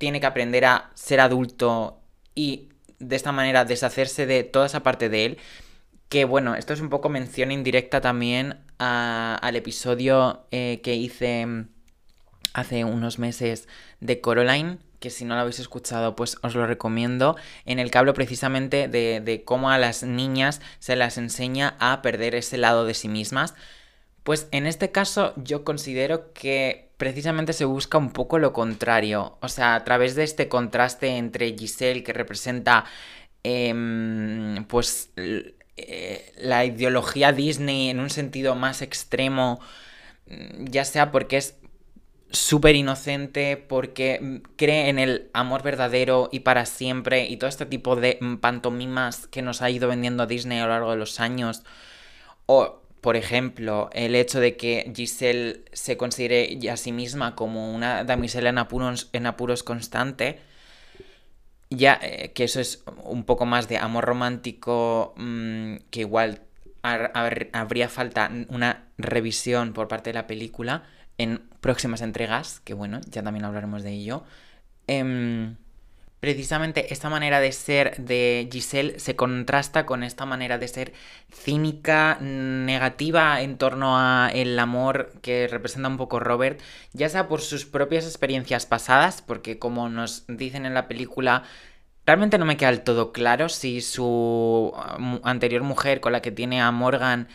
[0.00, 2.00] tiene que aprender a ser adulto
[2.34, 5.38] y de esta manera deshacerse de toda esa parte de él,
[6.08, 11.68] que bueno, esto es un poco mención indirecta también al episodio eh, que hice mm,
[12.54, 13.68] hace unos meses
[14.00, 17.36] de Coraline, que si no lo habéis escuchado, pues os lo recomiendo,
[17.66, 22.00] en el que hablo precisamente de, de, cómo a las niñas se las enseña a
[22.00, 23.54] perder ese lado de sí mismas.
[24.22, 29.48] Pues en este caso yo considero que precisamente se busca un poco lo contrario, o
[29.48, 32.84] sea, a través de este contraste entre Giselle, que representa
[33.42, 33.74] eh,
[34.68, 39.60] pues eh, la ideología Disney en un sentido más extremo,
[40.26, 41.56] mm, ya sea porque es
[42.30, 47.66] súper inocente, porque mm, cree en el amor verdadero y para siempre, y todo este
[47.66, 51.62] tipo de pantomimas que nos ha ido vendiendo Disney a lo largo de los años,
[52.46, 58.04] o por ejemplo, el hecho de que Giselle se considere a sí misma como una
[58.04, 60.40] damisela en apuros, en apuros constante,
[61.70, 66.42] ya eh, que eso es un poco más de amor romántico, mm, que igual
[66.82, 70.84] habría falta una revisión por parte de la película
[71.18, 74.24] en próximas entregas, que bueno, ya también hablaremos de ello.
[74.86, 75.56] Em,
[76.20, 80.92] precisamente esta manera de ser de Giselle se contrasta con esta manera de ser
[81.32, 86.60] cínica, negativa en torno a el amor que representa un poco Robert,
[86.92, 91.44] ya sea por sus propias experiencias pasadas, porque como nos dicen en la película,
[92.06, 94.72] realmente no me queda del todo claro si su
[95.24, 97.28] anterior mujer con la que tiene a Morgan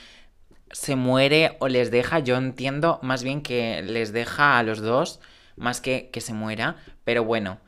[0.71, 2.19] se muere o les deja.
[2.19, 5.19] Yo entiendo más bien que les deja a los dos,
[5.55, 7.64] más que que se muera, pero bueno.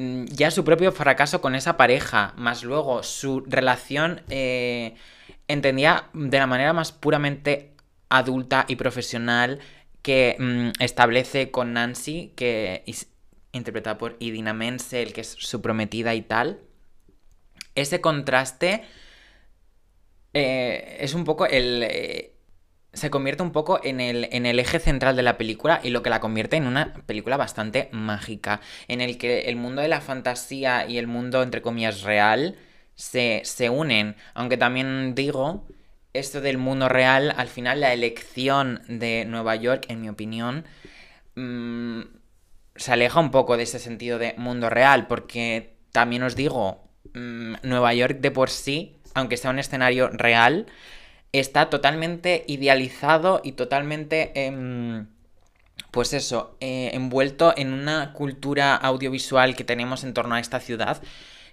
[0.00, 4.94] Mm, ya su propio fracaso con esa pareja, más luego su relación, eh,
[5.46, 7.74] entendía de la manera más puramente
[8.08, 9.60] adulta y profesional
[10.00, 12.82] que mm, establece con Nancy, que
[13.52, 16.60] interpretada por Idina Menzel, que es su prometida y tal.
[17.74, 18.84] Ese contraste
[20.32, 22.32] eh, es un poco el...
[22.92, 26.02] Se convierte un poco en el, en el, eje central de la película y lo
[26.02, 30.00] que la convierte en una película bastante mágica, en el que el mundo de la
[30.00, 32.56] fantasía y el mundo, entre comillas, real
[32.96, 34.16] se, se unen.
[34.34, 35.68] Aunque también digo,
[36.12, 40.64] esto del mundo real, al final la elección de Nueva York, en mi opinión,
[41.36, 42.00] mm,
[42.76, 47.54] se aleja un poco de ese sentido de mundo real, porque también os digo, mm,
[47.62, 50.66] Nueva York de por sí, aunque sea un escenario real,
[51.32, 55.06] está totalmente idealizado y totalmente, em,
[55.90, 61.02] pues eso, eh, envuelto en una cultura audiovisual que tenemos en torno a esta ciudad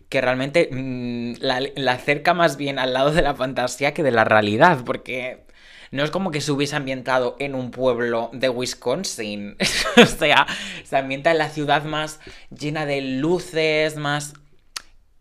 [0.09, 4.23] que realmente mm, la, acerca más bien al lado de la fantasía que de la
[4.23, 5.45] realidad, porque
[5.91, 9.57] no es como que se hubiese ambientado en un pueblo de Wisconsin.
[10.01, 10.47] o sea,
[10.83, 14.33] se ambienta en la ciudad más llena de luces, más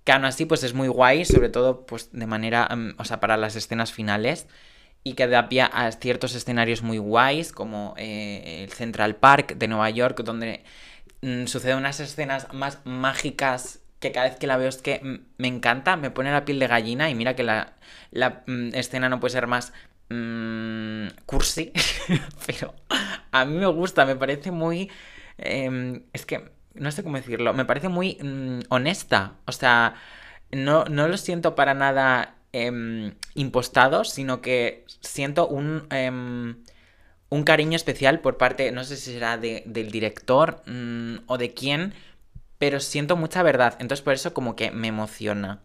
[0.06, 3.18] que aún así pues es muy guay, sobre todo pues de manera, mm, o sea,
[3.18, 4.46] para las escenas finales
[5.02, 9.66] y que da pie a ciertos escenarios muy guays como eh, el Central Park de
[9.66, 10.62] Nueva York donde
[11.22, 15.18] mm, suceden unas escenas más mágicas que cada vez que la veo es que mm,
[15.38, 17.74] me encanta, me pone la piel de gallina y mira que la,
[18.12, 19.72] la escena no puede ser más
[21.26, 21.72] cursi,
[22.46, 22.74] pero
[23.32, 24.88] a mí me gusta, me parece muy...
[25.38, 29.34] Em, es que no sé cómo decirlo, me parece muy mm, honesta.
[29.46, 29.94] O sea,
[30.50, 36.56] no, no, lo siento para nada eh, impostado, sino que siento un, em,
[37.28, 41.94] un cariño especial por parte, no sé si será del director mm, o de quién,
[42.58, 43.76] pero siento mucha verdad.
[43.80, 45.62] Entonces por eso como que me emociona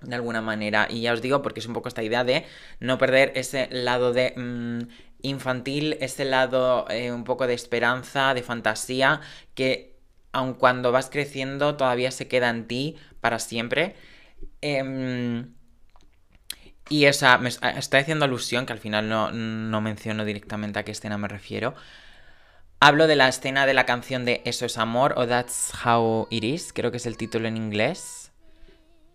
[0.00, 0.86] de alguna manera.
[0.90, 2.44] Y ya os digo, porque es un poco esta idea de
[2.80, 4.88] no perder ese lado de mm,
[5.22, 9.20] infantil, ese lado eh, un poco de esperanza, de fantasía,
[9.54, 9.95] que
[10.36, 13.96] aun cuando vas creciendo todavía se queda en ti para siempre.
[14.60, 15.54] Em,
[16.90, 20.92] y esa, me estoy haciendo alusión, que al final no, no menciono directamente a qué
[20.92, 21.74] escena me refiero.
[22.80, 26.44] Hablo de la escena de la canción de Eso es amor o That's How It
[26.44, 28.30] Is, creo que es el título en inglés.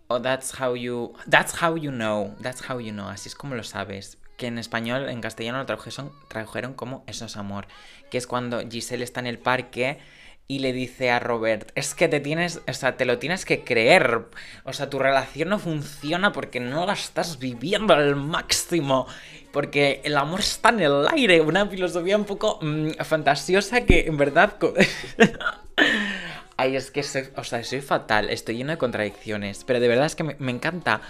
[0.08, 1.14] O That's How You.
[1.30, 2.36] That's How You Know.
[2.42, 3.08] That's How You Know.
[3.08, 4.18] Así es como lo sabes.
[4.36, 7.68] Que en español, en castellano lo tradujeron como Eso es amor.
[8.10, 10.00] Que es cuando Giselle está en el parque
[10.48, 13.64] y le dice a Robert, es que te tienes, o sea, te lo tienes que
[13.64, 14.26] creer.
[14.64, 19.06] O sea, tu relación no funciona porque no la estás viviendo al máximo.
[19.52, 21.40] Porque el amor está en el aire.
[21.40, 24.56] Una filosofía un poco mm, fantasiosa que en verdad...
[26.56, 30.06] Ay, es que soy, o sea, soy fatal, estoy lleno de contradicciones, pero de verdad
[30.06, 31.00] es que me, encanta.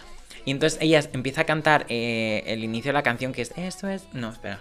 [0.45, 3.89] Y entonces ella empieza a cantar eh, el inicio de la canción que es, eso
[3.89, 4.05] es...
[4.13, 4.61] No, espera.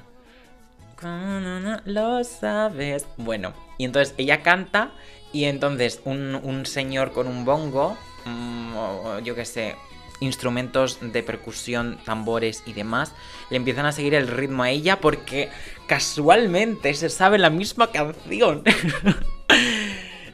[1.86, 3.08] Lo sabes.
[3.18, 4.92] Bueno, y entonces ella canta
[5.34, 9.76] y entonces un, señor con un bongo, mm, yo qué sé,
[10.20, 13.14] instrumentos de percusión, tambores y demás,
[13.50, 15.50] le empiezan a seguir el ritmo a ella porque
[15.88, 18.64] casualmente se sabe la misma canción.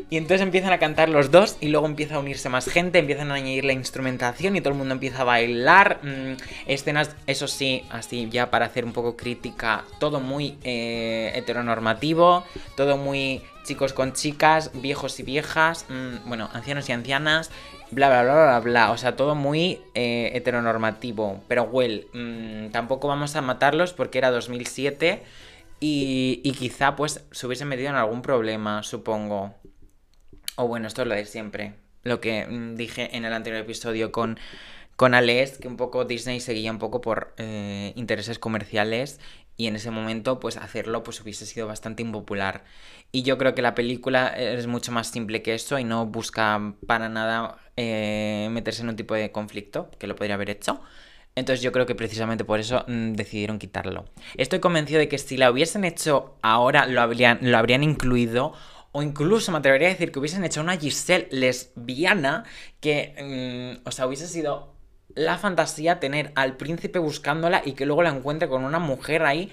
[0.09, 3.29] Y entonces empiezan a cantar los dos y luego empieza a unirse más gente, empiezan
[3.31, 5.99] a añadir la instrumentación y todo el mundo empieza a bailar.
[6.01, 12.45] Mm, escenas, eso sí, así ya para hacer un poco crítica, todo muy eh, heteronormativo,
[12.77, 17.51] todo muy chicos con chicas, viejos y viejas, mm, bueno, ancianos y ancianas,
[17.91, 18.91] bla, bla, bla, bla, bla.
[18.91, 21.41] O sea, todo muy eh, heteronormativo.
[21.49, 25.21] Pero, well, mm, tampoco vamos a matarlos porque era 2007
[25.81, 29.53] y, y quizá pues se hubiesen metido en algún problema, supongo.
[30.57, 31.75] O bueno, esto es lo de siempre.
[32.03, 34.39] Lo que mm, dije en el anterior episodio con,
[34.95, 39.19] con Alex, que un poco Disney seguía un poco por eh, intereses comerciales
[39.55, 42.63] y en ese momento pues hacerlo pues hubiese sido bastante impopular.
[43.11, 46.73] Y yo creo que la película es mucho más simple que eso y no busca
[46.87, 50.81] para nada eh, meterse en un tipo de conflicto, que lo podría haber hecho.
[51.35, 54.05] Entonces yo creo que precisamente por eso mm, decidieron quitarlo.
[54.37, 58.53] Estoy convencido de que si la hubiesen hecho ahora lo habrían, lo habrían incluido
[58.97, 62.45] o incluso me atrevería a decir que hubiesen hecho una Giselle lesbiana
[62.79, 64.73] que, mm, o sea, hubiese sido
[65.13, 69.51] la fantasía tener al príncipe buscándola y que luego la encuentre con una mujer ahí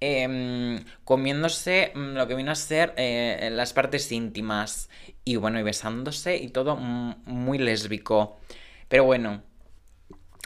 [0.00, 4.88] em, comiéndose mm, lo que viene a ser eh, las partes íntimas
[5.22, 8.38] y bueno, y besándose y todo muy lésbico.
[8.88, 9.42] Pero bueno,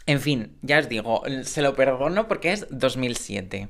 [0.07, 3.69] en fin, ya os digo, se lo perdono porque es 2007.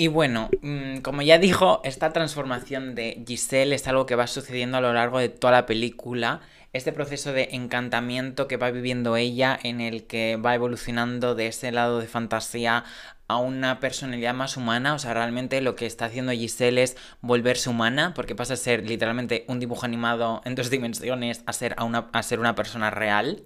[0.00, 4.78] Y bueno, mm, como ya dijo, esta transformación de Giselle es algo que va sucediendo
[4.78, 6.40] a lo largo de toda la película.
[6.72, 11.70] Este proceso de encantamiento que va viviendo ella, en el que va evolucionando de ese
[11.70, 12.84] lado de fantasía
[13.28, 14.94] a una personalidad más humana.
[14.94, 18.88] O sea, realmente lo que está haciendo Giselle es volverse humana, porque pasa a ser
[18.88, 22.88] literalmente un dibujo animado en dos dimensiones a ser, a una, a ser una persona
[22.88, 23.42] real.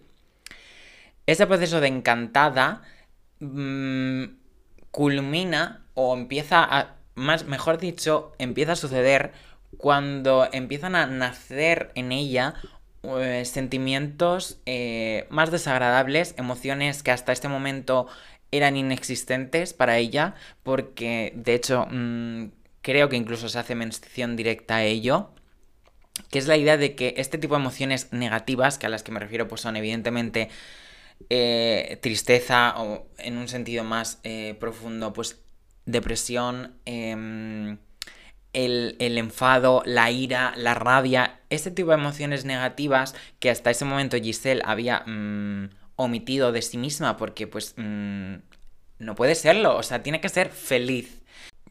[1.27, 2.83] Ese proceso de encantada
[3.41, 4.27] mm,
[4.93, 9.33] culmina o empieza a, más, mejor dicho, empieza a suceder
[9.79, 12.55] cuando empiezan a nacer en ella
[13.03, 18.07] eh, sentimientos eh, más desagradables, emociones que hasta este momento
[18.51, 22.47] eran inexistentes para ella, porque de hecho mm,
[22.83, 25.31] creo que incluso se hace mención directa a ello,
[26.31, 29.13] que es la idea de que este tipo de emociones negativas, que a las que
[29.13, 30.49] me refiero pues son evidentemente
[31.29, 34.21] eh, tristeza o en un sentido más
[34.59, 35.44] profundo, pues
[35.87, 37.79] depresión, em,
[38.53, 44.17] el, enfado, la ira, la rabia, ese tipo de emociones negativas que hasta ese momento
[44.17, 48.35] Giselle había mm, omitido de sí misma porque pues mm,
[48.99, 51.23] no puede serlo, o sea, tiene que ser feliz.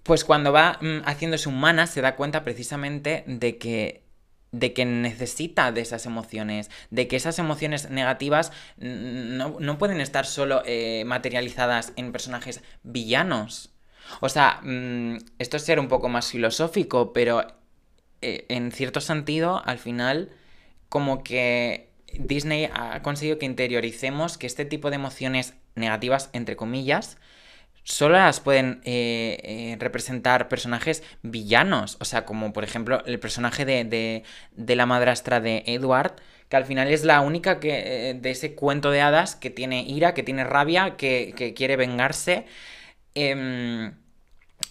[0.04, 4.04] Pues cuando va mm, haciéndose humana se da cuenta precisamente de que
[4.52, 10.62] de que necesita de esas emociones, de que esas emociones negativas no, pueden estar solo
[10.66, 13.73] eh, materializadas en personajes villanos,
[14.22, 17.46] o sea, mm, esto es ser un poco más filosófico, pero
[18.24, 20.30] eh, en cierto sentido, al final,
[20.90, 27.18] como que Disney ha conseguido que interioricemos que este tipo de emociones negativas, entre comillas,
[27.84, 31.98] solo las pueden eh, eh, representar personajes villanos.
[32.00, 36.16] O sea, como por ejemplo el personaje de, de, la madrastra de Edward,
[36.48, 40.14] que al final es la única que, de ese cuento de hadas que tiene ira,
[40.14, 42.46] que tiene rabia, que, que quiere vengarse.
[43.16, 43.94] Em,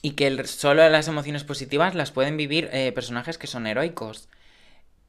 [0.03, 4.29] y que solo las emociones positivas las pueden vivir eh, personajes que son heroicos.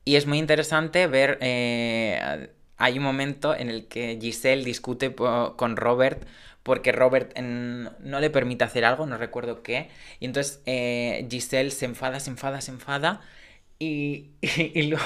[0.05, 5.77] Y es muy interesante ver, eh, hay un momento en el que Giselle discute con
[5.77, 6.27] Robert
[6.63, 11.85] porque Robert no le permite hacer algo, no recuerdo qué, y entonces eh, Giselle se
[11.85, 13.21] enfada, se enfada, se enfada,
[13.79, 15.03] y, y luego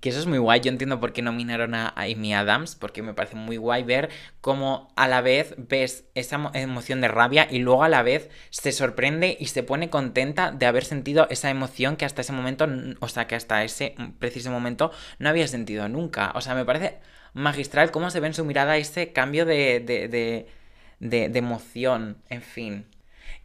[0.00, 0.60] que eso es muy guay.
[0.60, 4.08] Yo entiendo por qué nominaron a Amy Adams, porque me parece muy guay ver
[4.40, 8.72] cómo a la vez ves esa emoción de rabia y luego a la vez se
[8.72, 12.66] sorprende y se pone contenta de haber sentido esa emoción que hasta ese momento,
[13.00, 16.32] o sea, que hasta ese preciso momento no había sentido nunca.
[16.34, 16.98] O sea, me parece
[17.34, 22.42] magistral cómo se ve en su mirada ese cambio de, de, de, de, emoción, en
[22.42, 22.86] fin.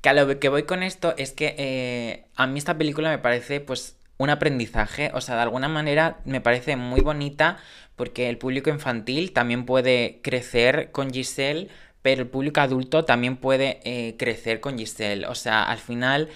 [0.02, 3.20] Que a lo que voy con esto es que eh, a mí esta película me
[3.20, 7.58] parece pues un aprendizaje, o sea, de alguna manera me parece muy bonita
[7.96, 11.70] porque el público infantil también puede crecer con Giselle,
[12.02, 15.26] pero el público adulto también puede eh, crecer con Giselle.
[15.28, 16.30] O sea, al final,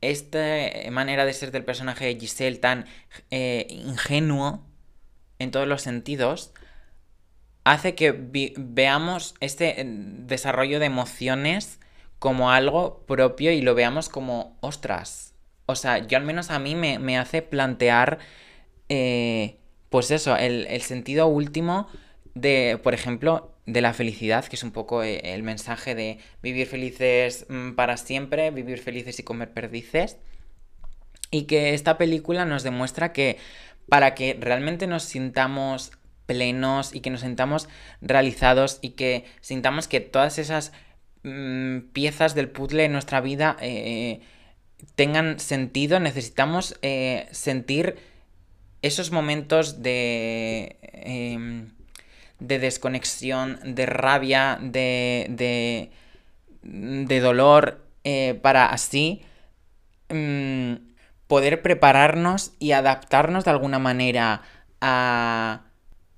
[0.00, 0.38] esta
[0.90, 2.86] manera de ser del personaje de Giselle tan
[3.30, 4.64] eh, ingenuo
[5.38, 6.52] en todos los sentidos,
[7.64, 11.80] hace que veamos este eh, desarrollo de emociones
[12.18, 15.33] como algo propio y lo veamos como, ostras,
[15.66, 18.18] o sea, yo al menos a mí me, hace plantear,
[18.88, 19.56] eh,
[19.90, 21.88] pues eso, el, sentido último
[22.34, 26.66] de, por ejemplo, de la felicidad, que es un poco eh, el mensaje de vivir
[26.66, 30.18] felices mm, para siempre, vivir felices y comer perdices.
[31.30, 33.38] Y que esta película nos demuestra que
[33.88, 35.92] para que realmente nos sintamos
[36.26, 37.68] plenos y que nos sintamos
[38.00, 40.72] realizados y que sintamos que todas esas
[41.22, 44.20] mm, piezas del puzzle en nuestra vida eh,
[44.94, 47.96] tengan sentido, necesitamos eh, sentir
[48.82, 51.70] esos momentos de, em,
[52.38, 55.90] de desconexión, de rabia, de, de,
[56.62, 59.22] de dolor, eh, para así
[60.10, 60.74] mm,
[61.26, 64.42] poder prepararnos y adaptarnos de alguna manera
[64.82, 65.62] a,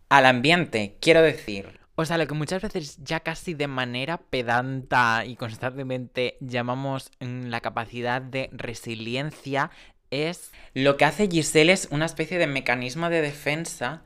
[0.08, 0.96] al ambiente.
[1.00, 6.36] Quiero decir, o sea, lo que muchas veces ya casi de manera pedanta y constantemente
[6.40, 9.70] llamamos mm, la capacidad de resiliencia
[10.10, 14.02] es lo que hace Giselle es una especie de mecanismo de defensa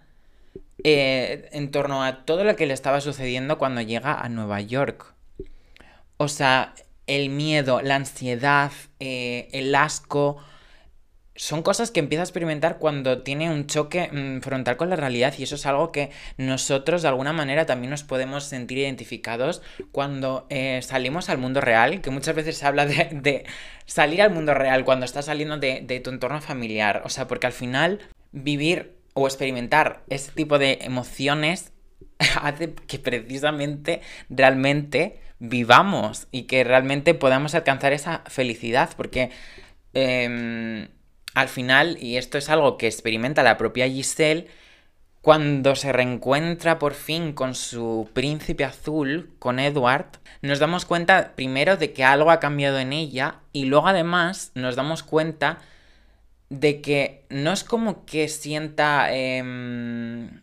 [0.84, 5.14] eh, en torno a todo lo que le estaba sucediendo cuando llega a Nueva York.
[6.16, 6.74] O sea,
[7.09, 8.70] el miedo, la ansiedad,
[9.01, 10.38] eh, el asco,
[11.41, 15.32] son cosas que empieza a experimentar cuando tiene un choque mm, frontal con la realidad
[15.38, 20.47] y eso es algo que nosotros de alguna manera también nos podemos sentir identificados cuando
[20.51, 23.47] eh, salimos al mundo real, que muchas veces se habla de,
[23.86, 27.55] salir al mundo real cuando estás saliendo de, tu entorno familiar, o sea, porque al
[27.55, 28.01] final
[28.32, 31.72] vivir o experimentar ese tipo de emociones
[32.43, 39.30] hace que precisamente realmente vivamos y que realmente podamos alcanzar esa felicidad, porque...
[39.95, 40.88] Em,
[41.35, 44.49] al final, y esto es algo que experimenta la propia Giselle,
[45.22, 51.76] cuando se reencuentra por fin con su príncipe azul, con Edward, nos damos cuenta primero
[51.76, 55.59] de que algo ha cambiado en ella y luego además nos damos cuenta
[56.49, 60.41] de que no es como que sienta em,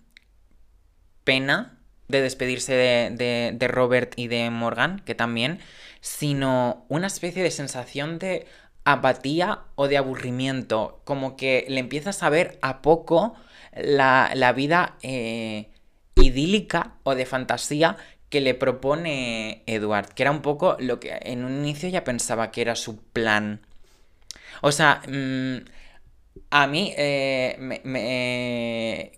[1.23, 5.59] pena de despedirse de, de Robert y de Morgan, que también,
[6.01, 8.45] sino una especie de sensación de
[8.87, 13.35] apatía o de aburrimiento, como que le empiezas a ver a poco
[13.75, 15.69] la, vida eh,
[16.15, 17.97] idílica o de fantasía
[18.29, 22.49] que le propone Edward, que era un poco lo que en un inicio ya pensaba
[22.51, 23.59] que era su plan.
[24.61, 25.57] O sea, mm,
[26.51, 29.11] a mí eh, me,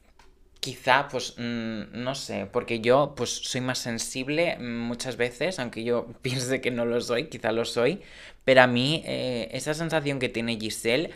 [0.60, 6.08] Quizá, pues, mm, no sé, porque yo, pues, soy más sensible muchas veces, aunque yo
[6.22, 8.02] piense que no lo soy, quizá lo soy,
[8.44, 11.12] pero a mí eh, esa sensación que tiene Giselle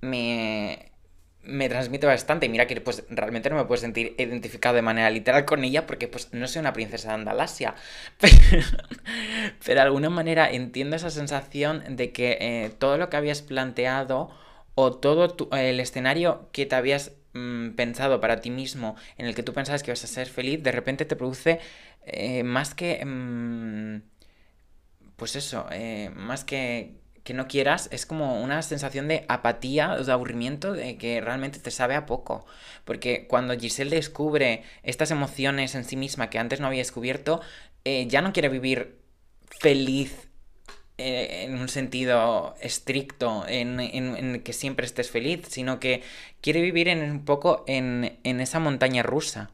[0.00, 0.90] me,
[1.42, 2.48] me transmite bastante.
[2.48, 6.08] Mira que, pues, realmente no me puedo sentir identificado de manera literal con ella porque,
[6.08, 7.76] pues, no soy una princesa de Andalasia.
[9.64, 14.30] Pero, de alguna manera entiendo esa sensación de que eh, todo lo que habías planteado
[14.74, 19.42] o todo el escenario que te habías Mm, pensado para ti mismo, en el que
[19.42, 21.60] tú pensabas que vas a ser feliz, de repente te produce
[22.06, 23.04] eh, más que...
[23.04, 24.02] Mm,
[25.16, 30.12] pues eso, eh, más que que no quieras, es como una sensación de apatía, de
[30.12, 32.46] aburrimiento, de que realmente te sabe a poco.
[32.86, 37.42] Porque cuando Giselle descubre estas emociones en sí misma que antes no había descubierto,
[37.84, 38.98] eh, ya no quiere vivir
[39.60, 40.27] feliz
[40.98, 46.02] eh, en un sentido estricto, en, en, que siempre estés feliz, sino que
[46.40, 49.50] quiere vivir en, un poco en, en esa montaña rusa.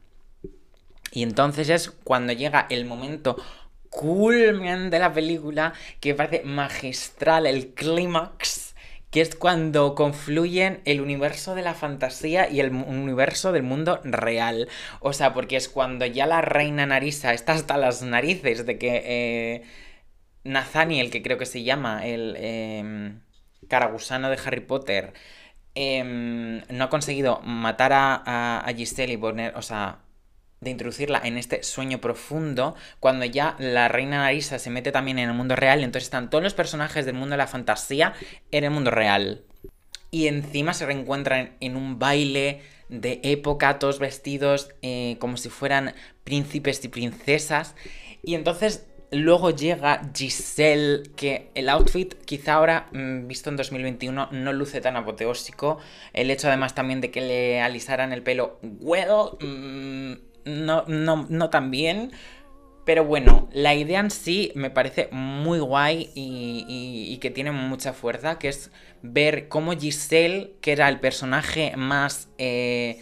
[1.11, 3.37] Y entonces es cuando llega el momento
[3.89, 8.75] culmen de la película que parece magistral, el clímax,
[9.09, 14.67] que es cuando confluyen el universo de la fantasía y el universo del mundo real.
[14.99, 19.03] O sea, porque es cuando ya la reina Narisa está hasta las narices de que
[19.05, 19.63] eh,
[20.45, 23.13] Nathaniel, que creo que se llama, el eh,
[23.67, 25.13] caragusano de Harry Potter,
[25.73, 29.99] em, no ha conseguido matar a, a Giselle y poner, o sea,
[30.61, 35.29] de introducirla en este sueño profundo, cuando ya la reina Narisa se mete también en
[35.29, 38.13] el mundo real, entonces están todos los personajes del mundo de la fantasía
[38.51, 39.43] en el mundo real.
[40.11, 45.93] Y encima se reencuentran en un baile de época, todos vestidos eh, como si fueran
[46.23, 47.75] príncipes y princesas.
[48.23, 54.53] Y entonces luego llega Giselle, que el outfit quizá ahora, mm, visto en 2021, no
[54.53, 55.77] luce tan apoteósico.
[56.13, 60.13] El hecho además también de que le alisaran el pelo, well, mm,
[60.45, 62.11] no, no, no tan bien.
[62.85, 68.37] Pero bueno, la idea en sí me parece muy guay y, que tiene mucha fuerza,
[68.37, 68.69] que es
[69.01, 73.01] ver cómo Giselle, que era el personaje más eh,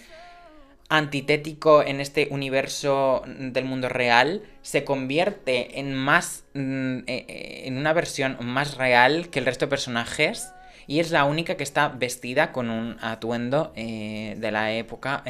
[0.88, 6.46] antitético en este universo del mundo real, se convierte en más.
[6.56, 10.52] Mm, eh, eh, en una versión más real que el resto de personajes.
[10.88, 15.24] Y es la única que está vestida con un atuendo de la época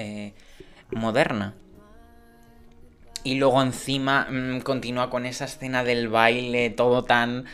[0.89, 1.53] moderna.
[3.23, 7.45] Y luego encima mm, continúa con esa escena del baile, todo tan...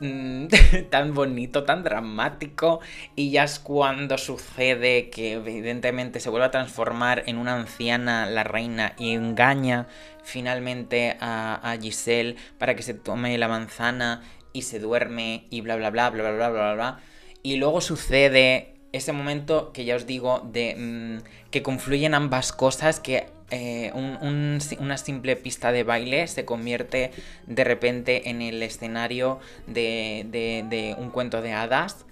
[0.00, 0.48] Mm,
[0.90, 2.80] tan bonito, tan dramático.
[3.14, 8.44] Y ya es cuando sucede que evidentemente se vuelve a transformar en una anciana la
[8.44, 9.86] reina y engaña
[10.22, 14.22] finalmente a, Giselle para que se tome la manzana
[14.52, 17.00] y se duerme y bla bla bla bla bla bla bla bla.
[17.42, 23.00] Y luego sucede ese momento que ya os digo de mm, que confluyen ambas cosas
[23.00, 27.12] que eh, una simple pista de baile se convierte
[27.46, 29.38] de repente en el escenario
[29.68, 32.04] de, un cuento de hadas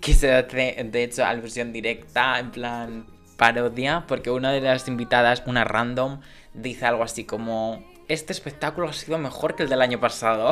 [0.00, 3.06] que se hace de hecho alusión directa en plan
[3.38, 6.20] parodia porque una de las invitadas, una random,
[6.52, 10.50] dice algo así como este espectáculo ha sido mejor que el del año pasado.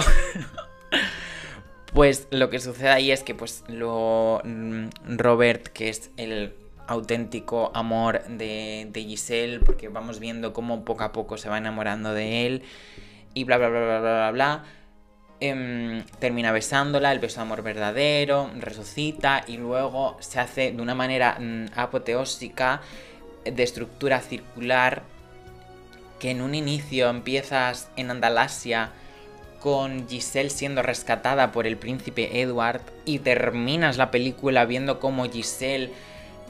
[1.92, 6.54] pues lo que sucede ahí es que pues lo mm, Robert, que es el
[6.86, 12.46] auténtico amor de, Giselle, porque vamos viendo cómo poco a poco se va enamorando de
[12.46, 12.62] él
[13.34, 14.64] y bla, bla, bla, bla, bla, bla.
[15.38, 20.94] Em, termina besándola, el beso de amor verdadero, resucita y luego se hace de una
[20.94, 22.80] manera mm, apoteósica,
[23.44, 25.02] de estructura circular,
[26.18, 28.90] que en un inicio empiezas en Andalasia
[29.60, 35.92] con Giselle siendo rescatada por el príncipe Edward y terminas la película viendo cómo Giselle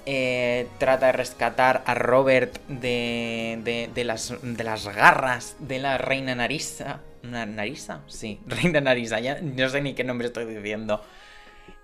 [0.07, 6.35] eh, trata de rescatar a Robert de, de, las, de las garras de la reina
[6.35, 7.01] Narisa.
[7.23, 8.03] ¿Narisa?
[8.07, 11.05] Sí, reina Narisa, ya no sé ni qué nombre estoy diciendo.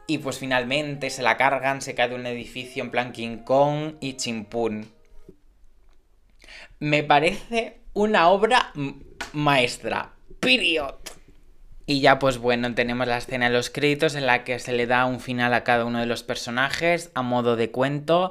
[0.07, 3.95] Y pues finalmente se la cargan, se cae de un edificio en plan King Kong
[4.01, 4.93] y chimpún.
[6.79, 8.73] Me parece una obra
[9.33, 10.13] maestra.
[10.41, 10.95] Period.
[11.85, 14.87] Y ya pues bueno, tenemos la escena de los créditos en la que se le
[14.87, 18.31] da un final a cada uno de los personajes a modo de cuento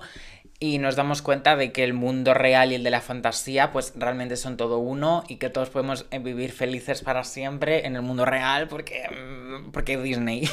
[0.59, 3.93] y nos damos cuenta de que el mundo real y el de la fantasía pues
[3.95, 8.03] realmente son todo uno y que todos podemos eh, vivir felices para siempre en el
[8.03, 10.47] mundo real porque mm, porque Disney.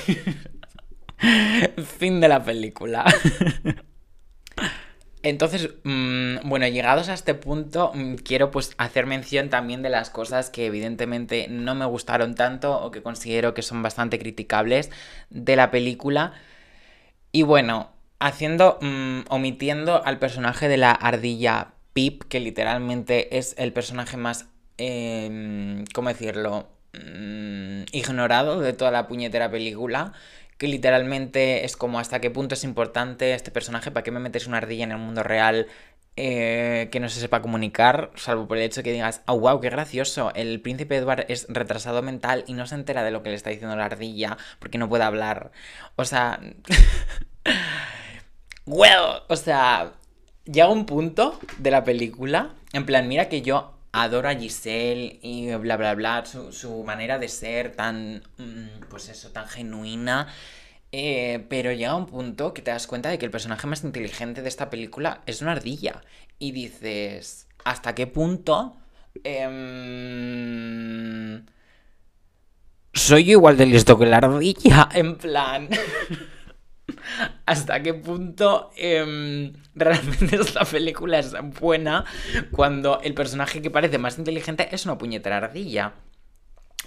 [1.98, 3.04] fin de la película.
[5.22, 10.10] Entonces, mm, bueno, llegados a este punto, mm, quiero pues hacer mención también de las
[10.10, 14.90] cosas que evidentemente no me gustaron tanto o que considero que son bastante criticables
[15.30, 16.34] de la película.
[17.32, 17.90] Y bueno,
[18.20, 24.46] haciendo, mm, omitiendo al personaje de la ardilla Pip, que literalmente es el personaje más,
[24.78, 26.68] eh, ¿cómo decirlo?
[27.92, 30.12] ignorado de toda la puñetera película
[30.58, 34.46] que literalmente es como hasta qué punto es importante este personaje, para qué me metes
[34.46, 35.68] una ardilla en el mundo real
[36.16, 39.70] eh, que no se sepa comunicar, salvo por el hecho que digas, oh wow, qué
[39.70, 43.36] gracioso, el príncipe Edward es retrasado mental y no se entera de lo que le
[43.36, 45.52] está diciendo la ardilla porque no puede hablar.
[45.94, 46.40] O sea...
[48.66, 49.92] well, o sea,
[50.44, 55.54] llega un punto de la película, en plan, mira que yo adoro a Giselle y
[55.54, 60.28] bla, bla, bla, su, manera de ser tan, mm, pues eso, tan genuina.
[60.90, 64.40] Eh, pero llega un punto que te das cuenta de que el personaje más inteligente
[64.42, 66.02] de esta película es una ardilla.
[66.38, 68.76] Y dices, ¿hasta qué punto?
[69.24, 69.46] Em,
[72.92, 75.68] soy igual de listo que la ardilla, en plan...
[77.46, 82.04] hasta qué punto em, realmente esta película es buena
[82.50, 85.94] cuando el personaje que parece más inteligente es una puñetera ardilla.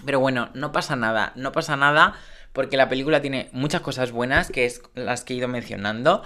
[0.04, 2.14] Pero bueno, no pasa nada, no pasa nada
[2.52, 6.22] porque la película tiene muchas cosas buenas, que es las que he ido mencionando.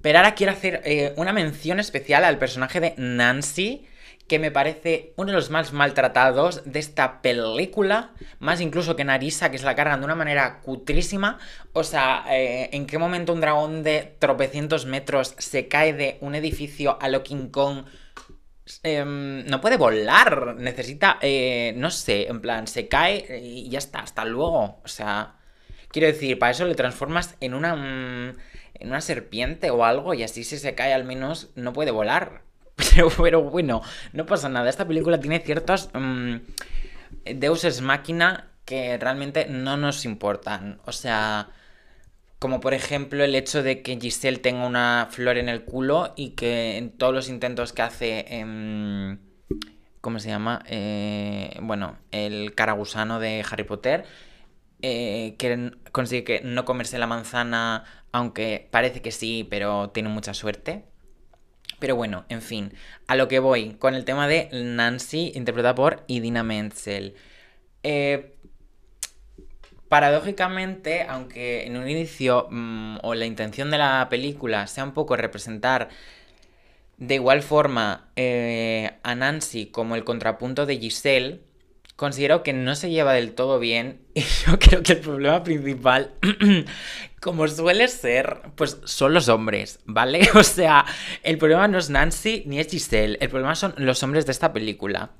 [0.00, 3.86] Pero ahora quiero hacer eh, una mención especial al personaje de Nancy,
[4.28, 9.50] que me parece uno de los más maltratados de esta película, más incluso que Narisa,
[9.50, 11.38] que se la cargan de una manera cutrísima.
[11.72, 16.34] O sea, eh, ¿en qué momento un dragón de tropecientos metros se cae de un
[16.34, 17.84] edificio a lo King Kong?
[18.82, 24.00] Em, no puede volar, necesita, eh, no sé, en plan, se cae y ya está,
[24.00, 24.80] hasta luego.
[24.84, 25.36] O sea,
[25.90, 28.36] quiero decir, para eso le transformas en una, mm,
[28.80, 32.42] en una serpiente o algo y así si se cae al menos no puede volar.
[33.22, 33.82] Pero, bueno,
[34.12, 34.70] no pasa nada.
[34.70, 36.40] Esta película tiene ciertos um,
[37.24, 40.80] deuses máquina que realmente no nos importan.
[40.86, 41.50] O sea,
[42.38, 46.30] como por ejemplo el hecho de que Giselle tenga una flor en el culo y
[46.30, 48.24] que en todos los intentos que hace...
[48.28, 49.20] en...
[50.00, 50.62] ¿Cómo se llama?
[50.68, 54.04] Eh, bueno, el caragusano de Harry Potter.
[54.82, 60.32] Eh, que consigue que no comerse la manzana, aunque parece que sí, pero tiene mucha
[60.32, 60.84] suerte.
[61.78, 62.72] Pero bueno, en fin,
[63.06, 67.14] a lo que voy con el tema de Nancy, interpretada por Idina Menzel.
[67.82, 68.36] Eh,
[69.88, 75.16] paradójicamente, aunque en un inicio mm, o la intención de la película sea un poco
[75.16, 75.88] representar
[76.96, 81.40] de igual forma eh, a Nancy como el contrapunto de Giselle,
[81.96, 86.12] considero que no se lleva del todo bien y yo creo que el problema principal,
[87.20, 90.28] como suele ser, pues son los hombres, ¿vale?
[90.34, 90.84] O sea,
[91.22, 94.52] el problema no es Nancy ni es Giselle, el problema son los hombres de esta
[94.52, 95.10] película.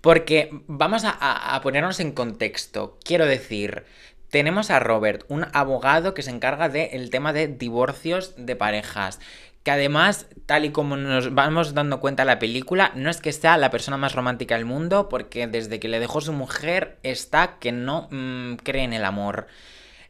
[0.00, 3.84] Porque vamos a, ponernos en contexto, quiero decir,
[4.30, 9.20] tenemos a Robert, un abogado que se encarga del tema de divorcios de parejas,
[9.62, 13.32] que además, tal y como nos vamos dando cuenta en la película, no es que
[13.32, 17.58] sea la persona más romántica del mundo, porque desde que le dejó su mujer está
[17.58, 19.46] que no mm, cree en el amor.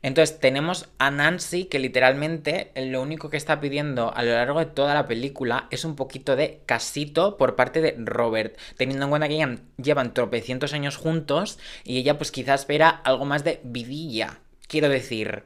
[0.03, 4.67] Entonces tenemos a Nancy que literalmente lo único que está pidiendo a lo largo de
[4.67, 9.29] toda la película es un poquito de casito por parte de Robert, teniendo en cuenta
[9.29, 14.41] que llevan tropecientos años juntos y ella pues quizás espera algo más de vidilla.
[14.67, 15.45] Quiero decir,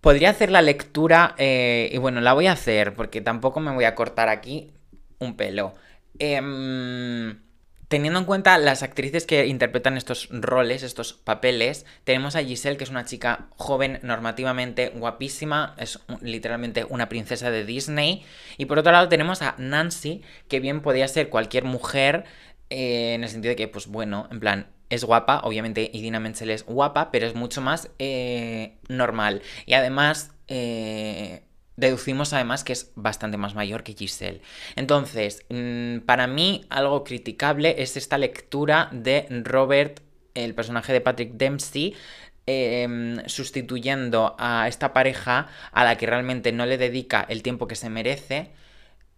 [0.00, 3.84] Podría hacer la lectura, eh, y bueno, la voy a hacer porque tampoco me voy
[3.84, 4.72] a cortar aquí
[5.18, 5.74] un pelo.
[6.18, 7.40] Em,
[7.88, 12.84] teniendo en cuenta las actrices que interpretan estos roles, estos papeles, tenemos a Giselle, que
[12.84, 18.24] es una chica joven, normativamente guapísima, es literalmente una princesa de Disney.
[18.56, 22.24] Y por otro lado tenemos a Nancy, que bien podría ser cualquier mujer,
[22.70, 26.50] eh, en el sentido de que, pues bueno, en plan, es guapa, obviamente Idina Menzel
[26.50, 29.40] es guapa, pero es mucho más eh, normal.
[29.64, 31.44] Y además, eh,
[31.76, 34.42] deducimos además que es bastante más mayor que Giselle.
[34.76, 40.00] Entonces, mm, para mí algo criticable es esta lectura de Robert,
[40.34, 41.94] el personaje de Patrick Dempsey,
[42.46, 47.76] em, sustituyendo a esta pareja a la que realmente no le dedica el tiempo que
[47.76, 48.50] se merece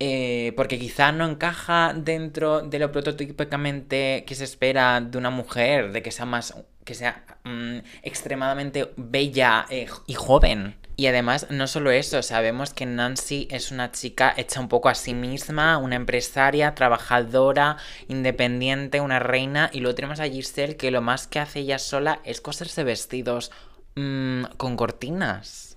[0.04, 5.92] eh, porque quizá no encaja dentro de lo prototípicamente que se espera de una mujer,
[5.92, 10.74] de que sea más, que sea mm, extremadamente bella eh, y joven.
[10.96, 14.96] Y además, no solo eso, sabemos que Nancy es una chica hecha un poco a
[14.96, 17.76] sí misma, una empresaria, trabajadora,
[18.08, 19.70] independiente, una reina.
[19.72, 23.52] Y luego tenemos a Giselle que lo más que hace ella sola es coserse vestidos
[23.94, 25.71] mm, con cortinas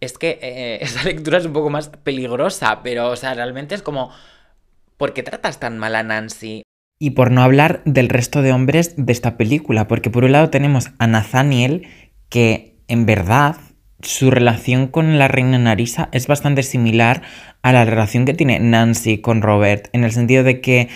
[0.00, 3.82] es que eh, esa lectura es un poco más peligrosa, pero, o sea, realmente es
[3.82, 4.10] como,
[4.96, 6.62] ¿por qué tratas tan mal a Nancy?
[6.98, 10.50] Y por no hablar del resto de hombres de esta película, porque por un lado
[10.50, 11.88] tenemos a Nathaniel,
[12.28, 13.56] que en verdad
[14.02, 17.22] su relación con la reina Narisa es bastante similar
[17.62, 20.88] a la relación que tiene Nancy con Robert, en el sentido de que,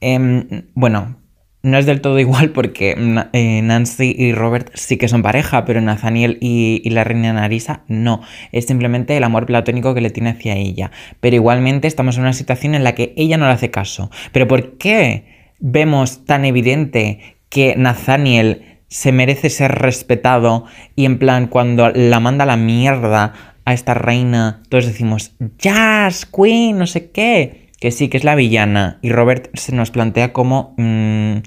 [0.00, 1.17] em, bueno,
[1.62, 2.94] no es del todo igual porque
[3.32, 8.22] eh, Nancy y Robert sí que son pareja, pero Nathaniel y, la reina Narisa no.
[8.52, 10.90] Es simplemente el amor platónico que le tiene hacia ella.
[11.20, 14.10] Pero igualmente estamos en una situación en la que ella no le hace caso.
[14.32, 15.24] ¿Pero por qué
[15.58, 20.64] vemos tan evidente que Nathaniel se merece ser respetado
[20.96, 23.34] y en plan cuando la manda la mierda
[23.64, 27.67] a esta reina, todos decimos, Jazz, Queen, no sé qué?
[27.80, 28.98] Que sí, que es la villana.
[29.02, 31.38] Y Robert se nos plantea como mm,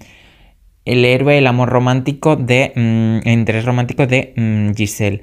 [0.85, 2.73] el héroe, el amor romántico de.
[2.75, 5.21] Mm, el interés romántico de mm, Giselle.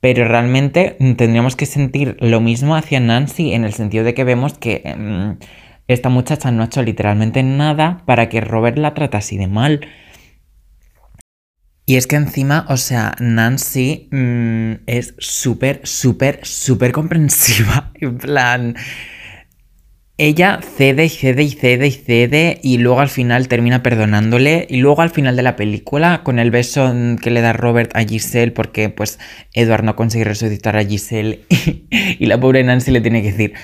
[0.00, 4.52] Pero realmente tendríamos que sentir lo mismo hacia Nancy en el sentido de que vemos
[4.58, 4.82] que
[5.88, 9.80] esta muchacha no ha hecho literalmente nada para que Robert la trate así de mal.
[11.86, 14.08] Y es que encima, o sea, Nancy
[14.86, 17.92] es súper, súper, súper comprensiva.
[18.00, 18.76] En plan,
[20.16, 24.76] ella cede y cede y cede y cede y luego al final termina perdonándole y
[24.76, 28.52] luego al final de la película con el beso que le da Robert a Giselle
[28.52, 29.18] porque pues
[29.54, 31.40] Edward no consigue resucitar a Giselle
[31.90, 33.54] y, la pobre Nancy le tiene que decir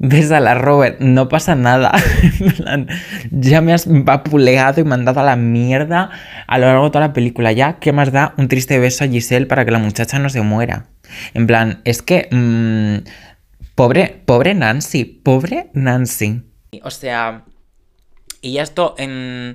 [0.00, 1.92] bésala Robert, no pasa nada
[3.30, 6.10] ya me has vapuleado y mandado a la mierda
[6.48, 9.08] a lo largo de toda la película ya, ¿qué más da un triste beso a
[9.08, 10.86] Giselle para que la muchacha no se muera?
[11.34, 12.28] En plan, es que...
[12.30, 13.08] Mm,
[13.80, 16.42] Pobre, pobre Nancy, pobre Nancy.
[16.82, 17.46] O sea,
[18.42, 19.54] y ya esto en,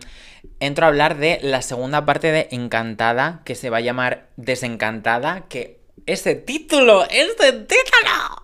[0.59, 5.45] entro a hablar de la segunda parte de Encantada, que se va a llamar Desencantada,
[5.47, 8.41] que ese título, ese título.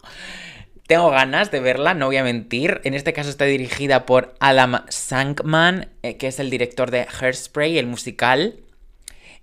[0.86, 2.80] Tengo ganas de verla, no voy a mentir.
[2.84, 7.80] En este caso está dirigida por Adam Sankman, eh, que es el director de Hairspray,
[7.80, 8.60] el musical.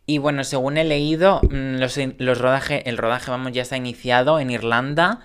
[0.06, 3.78] Y bueno, según he leído, mm, los, los rodaje, el rodaje vamos, ya se ha
[3.78, 5.18] iniciado en Irlanda.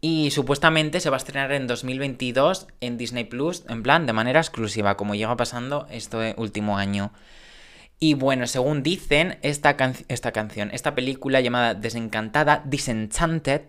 [0.00, 4.38] Y supuestamente se va a estrenar en 2022 en Disney Plus, en plan, de manera
[4.38, 7.12] exclusiva, como lleva pasando este último año.
[8.00, 9.76] Y bueno, según dicen, esta,
[10.06, 13.62] esta canción, esta película llamada Desencantada, Disenchanted,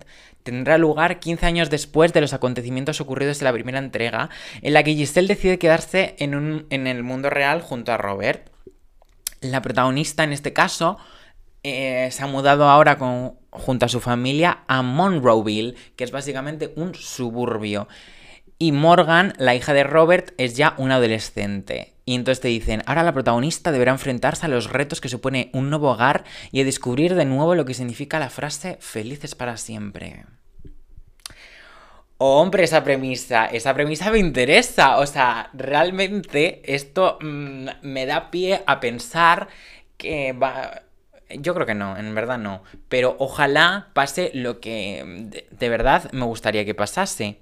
[0.44, 4.30] tendrá lugar 15 años después de los acontecimientos ocurridos en la primera entrega,
[4.62, 8.52] en la que Giselle decide quedarse en, un, en el mundo real junto a Robert.
[9.42, 11.00] La protagonista en este caso
[11.64, 16.74] eh, se ha mudado ahora con, junto a su familia a Monroeville, que es básicamente
[16.76, 17.88] un suburbio.
[18.58, 21.94] Y Morgan, la hija de Robert, es ya una adolescente.
[22.06, 25.70] Y entonces te dicen, ahora la protagonista deberá enfrentarse a los retos que supone un
[25.70, 30.26] nuevo hogar y a descubrir de nuevo lo que significa la frase felices para siempre.
[32.18, 34.98] Hombre, esa premisa, esa premisa me interesa.
[34.98, 39.48] O sea, realmente esto mm, me da pie a pensar
[39.96, 40.82] que va,
[41.30, 42.64] yo creo que no, en verdad no.
[42.88, 47.38] Pero ojalá pase lo que de, verdad me gustaría que pasase.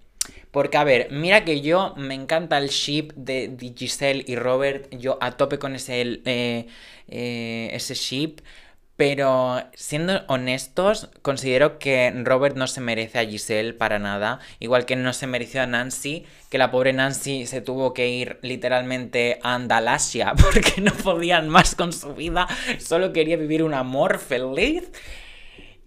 [0.51, 4.89] Porque, a ver, mira que yo me encanta el ship de, Giselle y Robert.
[4.95, 6.67] Yo a tope con ese, eh,
[7.07, 8.39] eh, ese ship.
[8.97, 14.95] Pero siendo honestos, considero que Robert no se merece a Giselle para nada, igual que
[14.95, 19.53] no se mereció a Nancy, que la pobre Nancy se tuvo que ir literalmente a
[19.53, 22.47] Andalasia porque no podían más con su vida,
[22.79, 24.91] solo quería vivir un amor feliz.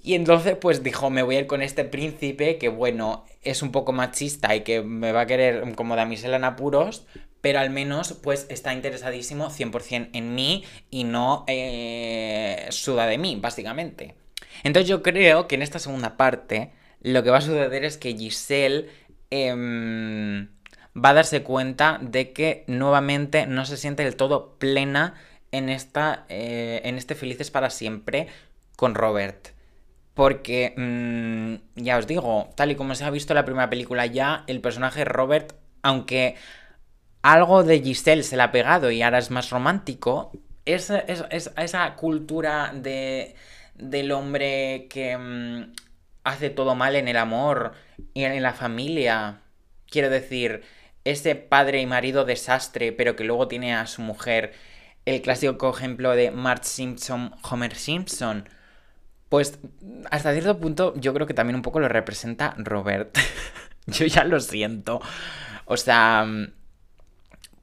[0.03, 3.73] Y entonces pues dijo, me voy a ir con este príncipe que bueno, es un
[3.73, 7.07] poco machista y que me va a querer como damisela en apuros,
[7.41, 13.39] pero al menos pues está interesadísimo 100% en mí y no eh, suda de mí,
[13.41, 14.15] básicamente.
[14.63, 18.15] Entonces yo creo que en esta segunda parte lo que va a suceder es que
[18.15, 18.89] Giselle
[19.31, 20.49] em,
[20.97, 25.15] va a darse cuenta de que nuevamente no se siente del todo plena
[25.53, 28.29] en, esta, eh, en este Felices para siempre
[28.77, 29.49] con Robert.
[30.15, 34.45] Porque, mm, ya os digo, tal y como se ha visto la primera película ya,
[34.47, 36.37] el personaje Robert, aunque
[37.23, 40.33] algo de Giselle se le ha pegado y ahora es más romántico,
[40.65, 43.35] esa, esa cultura de,
[43.75, 45.73] del hombre que mm,
[46.25, 47.73] hace todo mal en el amor
[48.15, 49.41] y en la familia,
[49.89, 50.63] quiero decir,
[51.05, 54.53] ese padre y marido desastre, pero que luego tiene a su mujer,
[55.07, 58.49] el clásico ejemplo de Marge Simpson, Homer Simpson,
[59.29, 59.59] pues
[60.11, 63.17] hasta cierto punto yo creo que también un poco lo representa Robert.
[63.87, 65.01] yo ya lo siento.
[65.67, 66.27] O sea,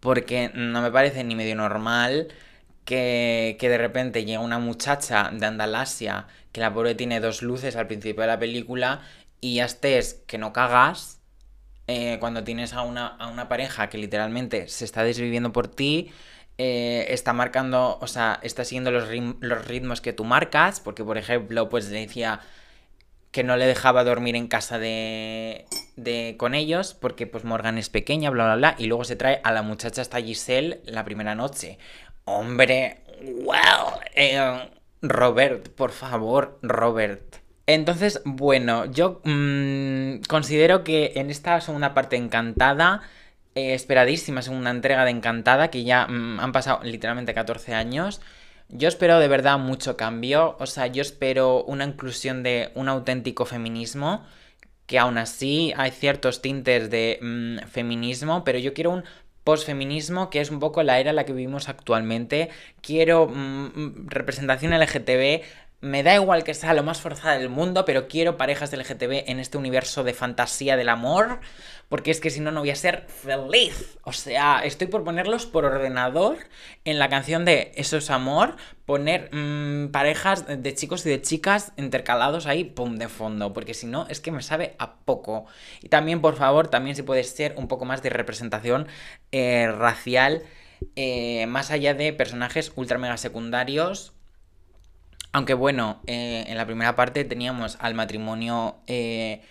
[0.07, 2.29] porque no me parece ni medio normal
[2.85, 7.87] que, de repente llegue una muchacha de Andalasia, que la pobre tiene dos luces al
[7.87, 9.01] principio de la película,
[9.41, 11.19] y ya estés que no cagas
[11.87, 16.09] eh, cuando tienes a una, a una, pareja que literalmente se está desviviendo por ti,
[16.57, 19.09] eh, está marcando, o sea, está siguiendo los,
[19.41, 22.39] los ritmos que tú marcas, porque por ejemplo, pues le decía
[23.32, 25.65] que no le dejaba dormir en casa de,
[25.95, 29.41] de con ellos porque pues Morgan es pequeña, bla, bla, bla, y luego se trae
[29.43, 31.78] a la muchacha hasta Giselle la primera noche.
[32.25, 34.69] Hombre, wow, eh,
[35.01, 37.38] Robert, por favor, Robert.
[37.67, 43.01] Entonces, bueno, yo mm, considero que en esta segunda parte encantada,
[43.57, 48.21] eh, esperadísima segunda entrega de Encantada, que ya mm, han pasado literalmente 14 años,
[48.70, 53.45] yo espero de verdad mucho cambio, o sea, yo espero una inclusión de un auténtico
[53.45, 54.26] feminismo,
[54.86, 59.03] que aún así hay ciertos tintes de mm, feminismo, pero yo quiero un
[59.43, 62.49] posfeminismo que es un poco la era en la que vivimos actualmente.
[62.82, 65.43] Quiero mm, mm, representación LGTB
[65.80, 69.39] me da igual que sea lo más forzada del mundo, pero quiero parejas LGTB en
[69.39, 71.39] este universo de fantasía del amor,
[71.88, 73.99] porque es que si no, no voy a ser feliz.
[74.03, 76.38] O sea, estoy por ponerlos por ordenador
[76.84, 78.55] en la canción de Eso es amor,
[78.86, 83.86] poner mm, parejas de chicos y de chicas intercalados ahí, pum, de fondo, porque si
[83.86, 85.45] no, es que me sabe a poco.
[85.82, 88.88] Y también, por favor, también si puede ser un poco más de representación
[89.32, 90.41] eh, racial.
[90.95, 94.16] Eh, más allá de personajes ultra mega secundarios
[95.32, 99.41] aunque bueno, eh, en la primera parte teníamos al matrimonio eh,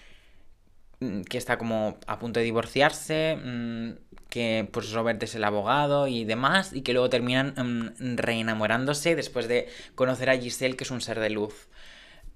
[1.28, 3.90] que está como a punto de divorciarse, mm,
[4.28, 9.48] que pues Robert es el abogado y demás, y que luego terminan mm, reenamorándose después
[9.48, 11.68] de conocer a Giselle, que es un ser de luz.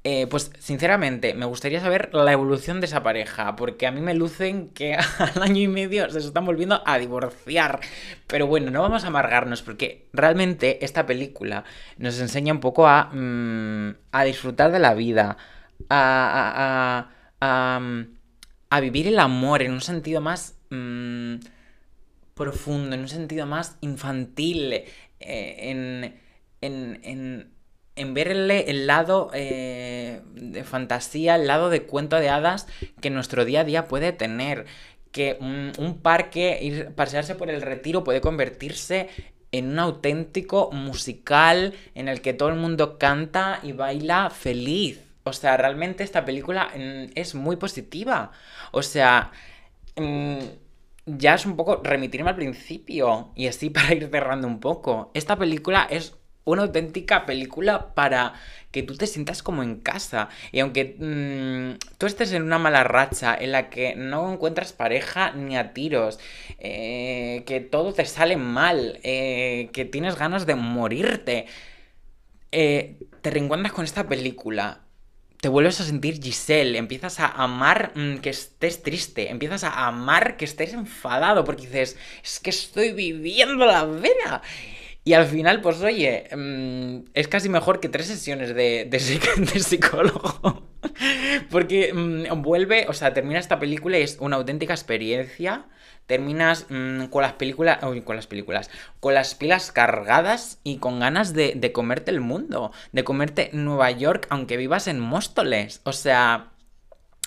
[0.03, 4.15] Eh, pues sinceramente, me gustaría saber la evolución de esa pareja, porque a mí me
[4.15, 7.81] lucen que al año y medio se están volviendo a divorciar.
[8.27, 11.65] Pero bueno, no vamos a amargarnos, porque realmente esta película
[11.99, 15.37] nos enseña un poco a, mm, a disfrutar de la vida,
[15.91, 17.07] a,
[17.41, 17.81] a,
[18.71, 21.37] a, vivir el amor en un sentido más mm,
[22.35, 26.15] profundo, en un sentido más infantil, eh, en
[26.61, 27.53] en
[28.05, 32.67] verle el lado eh, de fantasía, el lado de cuento de hadas
[33.01, 34.67] que nuestro día a día puede tener.
[35.13, 39.09] Que un, parque, ir, pasearse por el retiro puede convertirse
[39.51, 45.01] en un auténtico musical en el que todo el mundo canta y baila feliz.
[45.25, 48.31] O sea, realmente esta película mm, es muy positiva.
[48.71, 49.33] O sea,
[49.97, 50.39] mm,
[51.07, 55.11] ya es un poco remitirme al principio y así para ir cerrando un poco.
[55.15, 56.15] Esta película es
[56.45, 58.35] una auténtica película para
[58.71, 60.29] que tú te sientas como en casa.
[60.53, 65.33] Y aunque mm, tú estés en una mala racha en la que no encuentras pareja
[65.33, 66.19] ni a tiros,
[66.59, 71.47] eh, que todo te sale mal, eh, que tienes ganas de morirte,
[72.53, 74.81] eh, te reencuentras con esta película.
[75.41, 80.37] Te vuelves a sentir Giselle, empiezas a amar mm, que estés triste, empiezas a amar
[80.37, 84.43] que estés enfadado, porque dices, es que estoy viviendo la vida.
[85.03, 90.69] Y al final, pues oye, mm, es casi mejor que tres sesiones de, de, psicólogo.
[91.51, 95.67] Porque mm, vuelve, o sea, termina esta película y es una auténtica experiencia.
[96.07, 101.01] Terminas mm, con las películas, uy, con las películas, con las pilas cargadas y con
[101.01, 105.81] ganas de, de comerte el mundo, de comerte Nueva York, aunque vivas en Móstoles.
[105.85, 106.53] O sea,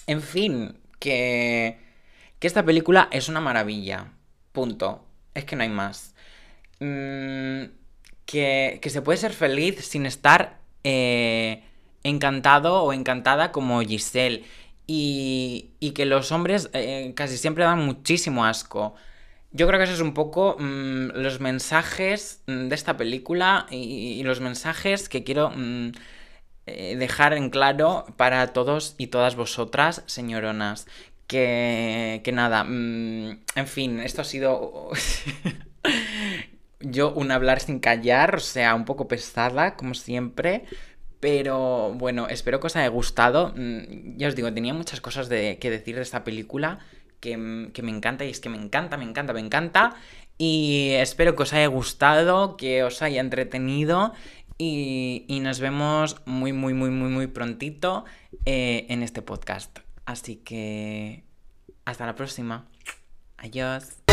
[0.05, 1.79] en fin, que,
[2.39, 4.11] que esta película es una maravilla.
[4.51, 5.05] Punto.
[5.33, 6.12] Es que no hay más.
[6.83, 7.71] Mm,
[8.25, 11.63] que, se puede ser feliz sin estar eh,
[12.03, 14.43] encantado o encantada como Giselle.
[14.85, 18.95] Y, que los hombres eh, casi siempre dan muchísimo asco.
[19.51, 24.23] Yo creo que esos es un poco mm, los mensajes mm, de esta película y,
[24.23, 25.51] los mensajes que quiero
[26.65, 30.87] eh, dejar en claro para todos y todas vosotras, señoronas.
[31.27, 34.91] Que, que nada, en fin, esto ha sido...
[36.83, 40.65] yo un hablar sin callar, o sea, un poco pesada, como siempre.
[41.19, 43.53] Pero bueno, espero que os haya gustado.
[43.55, 46.79] Mm, ya os digo, tenía muchas cosas de, que decir de esta película
[47.23, 49.95] que, me encanta y es que me encanta, me encanta, me encanta.
[50.37, 54.13] Y espero que os haya gustado, que os haya entretenido
[54.57, 58.03] y, nos vemos muy, muy, muy, muy, muy prontito
[58.45, 59.79] eh, en este podcast.
[60.05, 61.23] Así que
[61.85, 62.65] hasta la próxima.
[63.37, 64.03] Adiós.